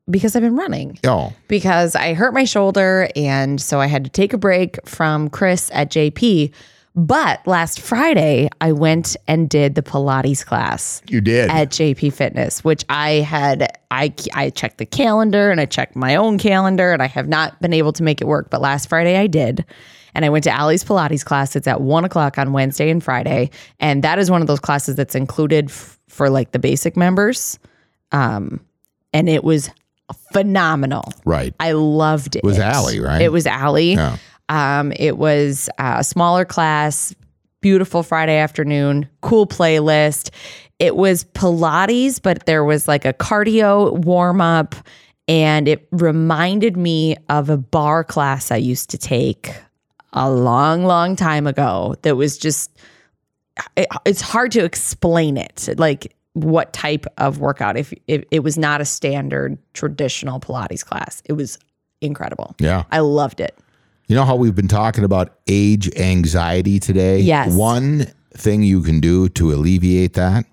because 0.09 0.37
I've 0.37 0.43
been 0.43 0.55
running. 0.55 0.97
Oh, 1.05 1.33
because 1.49 1.97
I 1.97 2.15
hurt 2.15 2.33
my 2.35 2.45
shoulder 2.45 3.09
and 3.17 3.61
so 3.61 3.81
I 3.81 3.87
had 3.87 4.05
to 4.05 4.11
take 4.11 4.33
a 4.33 4.39
break 4.39 4.79
from 4.89 5.29
Chris 5.29 5.69
at 5.75 5.91
JP. 5.91 6.53
But 6.99 7.47
last 7.47 7.81
Friday, 7.81 8.49
I 8.63 8.73
went 8.73 9.17
and 9.29 9.51
did 9.51 9.75
the 9.75 9.83
Pilates 9.83 10.45
class 10.45 11.03
you 11.09 11.21
did. 11.21 11.51
at 11.51 11.69
JP 11.69 12.15
Fitness, 12.15 12.65
which 12.65 12.85
I 12.89 13.11
had 13.17 13.79
I 13.91 14.15
I 14.35 14.49
checked 14.49 14.79
the 14.79 14.87
calendar 14.87 15.51
and 15.51 15.61
I 15.61 15.67
checked 15.67 15.95
my 15.95 16.17
own 16.17 16.39
calendar 16.39 16.93
and 16.93 17.03
I 17.03 17.07
have 17.07 17.29
not 17.29 17.61
been 17.61 17.75
able 17.75 17.93
to 17.93 18.03
make 18.03 18.23
it 18.23 18.27
work. 18.27 18.49
But 18.49 18.63
last 18.63 18.89
Friday 18.89 19.17
I 19.19 19.27
did. 19.27 19.65
And 20.15 20.25
I 20.25 20.31
went 20.31 20.45
to 20.45 20.51
Allie's 20.51 20.83
Pilates 20.83 21.23
class. 21.23 21.55
It's 21.55 21.67
at 21.67 21.83
one 21.83 22.07
o'clock 22.07 22.39
on 22.39 22.55
Wednesday 22.55 22.89
and 22.89 23.05
Friday. 23.05 23.51
And 23.79 24.03
that 24.03 24.19
is 24.19 24.31
one 24.31 24.41
of 24.41 24.47
those 24.47 24.61
classes 24.61 24.97
that's 24.97 25.15
included 25.15 25.67
f- 25.67 25.99
for 26.09 26.31
like 26.31 26.53
the 26.53 26.59
basic 26.59 26.97
members. 26.97 27.59
Um, 28.13 28.65
and 29.13 29.29
it 29.29 29.45
was 29.45 29.69
phenomenal. 30.33 31.13
right. 31.27 31.55
I 31.61 31.73
loved 31.73 32.37
it. 32.37 32.39
it. 32.39 32.45
was 32.45 32.59
Allie, 32.59 33.01
right? 33.01 33.21
It 33.21 33.31
was 33.31 33.47
Allie. 33.47 33.93
Yeah. 33.93 34.17
Um, 34.49 34.93
it 34.97 35.19
was 35.19 35.69
a 35.79 36.05
smaller 36.05 36.45
class, 36.45 37.15
beautiful 37.61 38.03
Friday 38.03 38.37
afternoon, 38.37 39.09
cool 39.23 39.47
playlist. 39.47 40.31
It 40.79 40.97
was 40.97 41.25
Pilates, 41.25 42.21
but 42.23 42.47
there 42.47 42.65
was 42.65 42.87
like 42.87 43.05
a 43.05 43.13
cardio 43.13 43.93
warm 44.05 44.41
up, 44.41 44.75
and 45.27 45.67
it 45.67 45.89
reminded 45.91 46.77
me 46.77 47.17
of 47.29 47.51
a 47.51 47.57
bar 47.57 48.05
class 48.05 48.51
I 48.51 48.57
used 48.57 48.91
to 48.91 48.99
take 48.99 49.53
a 50.13 50.31
long, 50.31 50.85
long 50.85 51.17
time 51.17 51.47
ago. 51.47 51.97
That 52.03 52.17
was 52.17 52.39
just, 52.39 52.71
it, 53.77 53.89
it's 54.05 54.21
hard 54.21 54.53
to 54.53 54.65
explain 54.65 55.37
it. 55.37 55.69
Like, 55.79 56.15
what 56.35 56.75
type 56.75 57.07
of 57.17 57.39
workout 57.39 57.79
if, 57.79 57.95
if 58.07 58.23
it 58.31 58.41
was 58.41 58.59
not 58.59 58.83
a 58.83 58.85
standard 58.85 59.57
traditional 59.73 60.39
pilates 60.39 60.85
class 60.85 61.23
it 61.25 61.33
was 61.33 61.59
incredible 62.03 62.55
Yeah. 62.61 62.83
i 62.91 62.99
loved 62.99 63.41
it 63.41 63.57
You 64.07 64.15
know 64.15 64.25
how 64.25 64.37
we've 64.37 64.55
been 64.55 64.69
talking 64.69 65.05
about 65.05 65.39
age 65.49 65.95
anxiety 65.97 66.79
today? 66.79 67.21
Yes. 67.21 67.53
One 67.55 68.07
thing 68.35 68.63
you 68.63 68.83
can 68.83 69.01
do 69.01 69.29
to 69.31 69.53
alleviate 69.53 70.15
that 70.15 70.47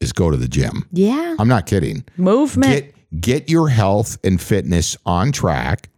is 0.00 0.12
go 0.12 0.30
to 0.30 0.36
the 0.36 0.48
gym. 0.48 0.88
Yeah. 0.92 1.36
I'm 1.38 1.48
not 1.48 1.66
kidding. 1.66 2.04
Movement. 2.16 2.70
Get 2.72 2.94
get 3.20 3.48
your 3.48 3.68
health 3.68 4.18
and 4.24 4.40
fitness 4.40 4.96
on 5.06 5.30
track 5.30 5.88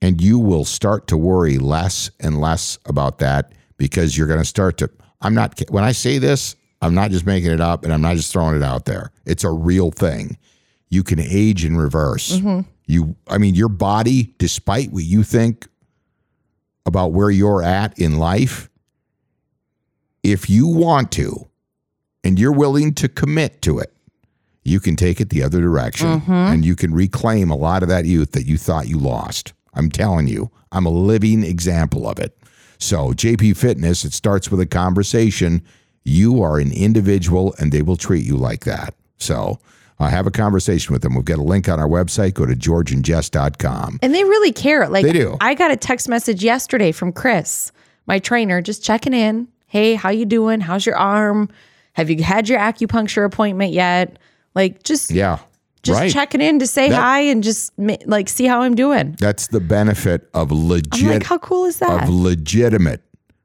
and 0.00 0.20
you 0.20 0.38
will 0.38 0.64
start 0.64 1.08
to 1.08 1.16
worry 1.16 1.58
less 1.58 2.10
and 2.20 2.40
less 2.40 2.78
about 2.86 3.18
that 3.18 3.52
because 3.76 4.16
you're 4.16 4.28
going 4.28 4.38
to 4.38 4.44
start 4.44 4.78
to 4.78 4.90
I'm 5.20 5.34
not 5.34 5.60
when 5.70 5.84
I 5.84 5.92
say 5.92 6.18
this, 6.18 6.56
I'm 6.80 6.94
not 6.94 7.10
just 7.10 7.26
making 7.26 7.50
it 7.50 7.60
up 7.60 7.84
and 7.84 7.92
I'm 7.92 8.02
not 8.02 8.16
just 8.16 8.32
throwing 8.32 8.56
it 8.56 8.62
out 8.62 8.84
there. 8.84 9.12
It's 9.24 9.44
a 9.44 9.50
real 9.50 9.90
thing. 9.90 10.36
You 10.90 11.02
can 11.02 11.18
age 11.20 11.64
in 11.64 11.76
reverse. 11.76 12.32
Mm-hmm. 12.32 12.68
You 12.86 13.16
I 13.28 13.38
mean 13.38 13.54
your 13.54 13.68
body 13.68 14.34
despite 14.38 14.92
what 14.92 15.04
you 15.04 15.22
think 15.24 15.68
about 16.86 17.12
where 17.12 17.30
you're 17.30 17.62
at 17.62 17.98
in 17.98 18.18
life 18.18 18.68
if 20.22 20.48
you 20.48 20.66
want 20.66 21.10
to 21.12 21.48
and 22.24 22.38
you're 22.38 22.52
willing 22.52 22.94
to 22.94 23.08
commit 23.08 23.62
to 23.62 23.78
it 23.78 23.92
you 24.64 24.80
can 24.80 24.96
take 24.96 25.20
it 25.20 25.30
the 25.30 25.42
other 25.42 25.60
direction 25.60 26.20
mm-hmm. 26.20 26.32
and 26.32 26.64
you 26.64 26.76
can 26.76 26.94
reclaim 26.94 27.50
a 27.50 27.56
lot 27.56 27.82
of 27.82 27.88
that 27.88 28.04
youth 28.04 28.32
that 28.32 28.46
you 28.46 28.56
thought 28.56 28.88
you 28.88 28.98
lost. 28.98 29.52
I'm 29.74 29.90
telling 29.90 30.28
you, 30.28 30.50
I'm 30.70 30.86
a 30.86 30.90
living 30.90 31.42
example 31.42 32.08
of 32.08 32.18
it. 32.18 32.36
So, 32.78 33.12
JP 33.12 33.56
Fitness, 33.56 34.04
it 34.04 34.12
starts 34.12 34.50
with 34.50 34.60
a 34.60 34.66
conversation. 34.66 35.62
You 36.04 36.42
are 36.42 36.58
an 36.58 36.72
individual 36.72 37.54
and 37.58 37.72
they 37.72 37.82
will 37.82 37.96
treat 37.96 38.24
you 38.24 38.36
like 38.36 38.64
that. 38.64 38.94
So, 39.18 39.60
uh, 40.02 40.08
have 40.10 40.26
a 40.26 40.30
conversation 40.30 40.92
with 40.92 41.02
them. 41.02 41.14
We've 41.14 41.24
got 41.24 41.38
a 41.38 41.42
link 41.42 41.68
on 41.68 41.78
our 41.78 41.88
website. 41.88 42.34
Go 42.34 42.44
to 42.46 42.54
georgeandjess.com. 42.54 43.98
and 44.02 44.14
they 44.14 44.24
really 44.24 44.52
care. 44.52 44.88
Like 44.88 45.04
They 45.04 45.12
do. 45.12 45.36
I 45.40 45.54
got 45.54 45.70
a 45.70 45.76
text 45.76 46.08
message 46.08 46.42
yesterday 46.42 46.92
from 46.92 47.12
Chris, 47.12 47.72
my 48.06 48.18
trainer, 48.18 48.60
just 48.60 48.84
checking 48.84 49.12
in. 49.14 49.48
Hey, 49.66 49.94
how 49.94 50.10
you 50.10 50.24
doing? 50.26 50.60
How's 50.60 50.84
your 50.84 50.96
arm? 50.96 51.48
Have 51.94 52.10
you 52.10 52.22
had 52.22 52.48
your 52.48 52.58
acupuncture 52.58 53.24
appointment 53.24 53.72
yet? 53.72 54.18
Like 54.54 54.82
just 54.82 55.10
Yeah. 55.10 55.38
just 55.82 56.00
right. 56.00 56.12
checking 56.12 56.40
in 56.40 56.58
to 56.58 56.66
say 56.66 56.88
That- 56.90 57.00
hi 57.00 57.20
and 57.20 57.42
just 57.42 57.72
like 58.06 58.28
see 58.28 58.46
how 58.46 58.62
I'm 58.62 58.74
doing. 58.74 59.16
That's 59.18 59.46
the 59.48 59.60
benefit 59.60 60.28
of 60.34 60.50
I'm 60.52 60.68
legit 60.68 61.08
like, 61.08 61.22
how 61.24 61.38
cool 61.38 61.64
is 61.64 61.78
that? 61.78 62.04
of 62.04 62.08
legitimate 62.08 63.02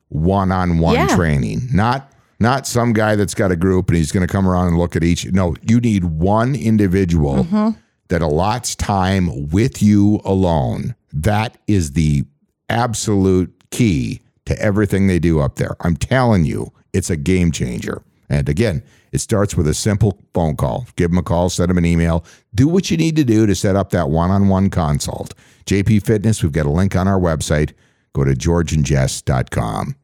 one-on-one 0.09 0.95
Yeah. 0.95 1.07
training 1.15 1.69
not 1.73 2.11
not 2.39 2.67
some 2.67 2.93
guy 2.93 3.15
that's 3.15 3.33
got 3.33 3.51
a 3.51 3.55
group 3.55 3.89
and 3.89 3.97
he's 3.97 4.11
going 4.11 4.25
to 4.25 4.31
come 4.31 4.47
around 4.47 4.67
and 4.67 4.77
look 4.77 4.95
at 4.95 5.03
each. 5.03 5.25
No, 5.31 5.55
you 5.61 5.79
need 5.79 6.05
one 6.05 6.55
individual 6.55 7.45
mm-hmm. 7.45 7.69
that 8.09 8.21
allots 8.21 8.75
time 8.75 9.49
with 9.49 9.81
you 9.81 10.21
alone. 10.23 10.95
That 11.11 11.57
is 11.67 11.93
the 11.93 12.25
absolute 12.69 13.53
key 13.71 14.21
to 14.45 14.59
everything 14.59 15.07
they 15.07 15.19
do 15.19 15.39
up 15.39 15.55
there. 15.55 15.75
I'm 15.81 15.95
telling 15.95 16.45
you, 16.45 16.71
it's 16.93 17.09
a 17.09 17.17
game 17.17 17.51
changer. 17.51 18.03
And 18.29 18.49
again, 18.49 18.83
it 19.11 19.19
starts 19.19 19.55
with 19.55 19.67
a 19.67 19.73
simple 19.73 20.19
phone 20.33 20.55
call. 20.55 20.85
Give 20.95 21.09
them 21.09 21.17
a 21.17 21.23
call, 21.23 21.49
send 21.49 21.69
them 21.69 21.77
an 21.77 21.85
email. 21.85 22.25
Do 22.53 22.67
what 22.67 22.91
you 22.91 22.97
need 22.97 23.15
to 23.15 23.23
do 23.23 23.45
to 23.45 23.55
set 23.55 23.75
up 23.75 23.91
that 23.91 24.09
one 24.09 24.31
on 24.31 24.47
one 24.47 24.69
consult. 24.69 25.33
JP 25.65 26.05
Fitness, 26.05 26.43
we've 26.43 26.51
got 26.51 26.65
a 26.65 26.71
link 26.71 26.95
on 26.95 27.07
our 27.07 27.19
website. 27.19 27.73
Go 28.17 28.23
to 28.23 28.33
georgeandjess.com. 28.33 29.95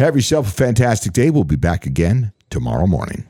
Have 0.00 0.16
yourself 0.16 0.48
a 0.48 0.50
fantastic 0.50 1.12
day. 1.12 1.30
We'll 1.30 1.44
be 1.44 1.54
back 1.54 1.86
again 1.86 2.32
tomorrow 2.50 2.88
morning. 2.88 3.28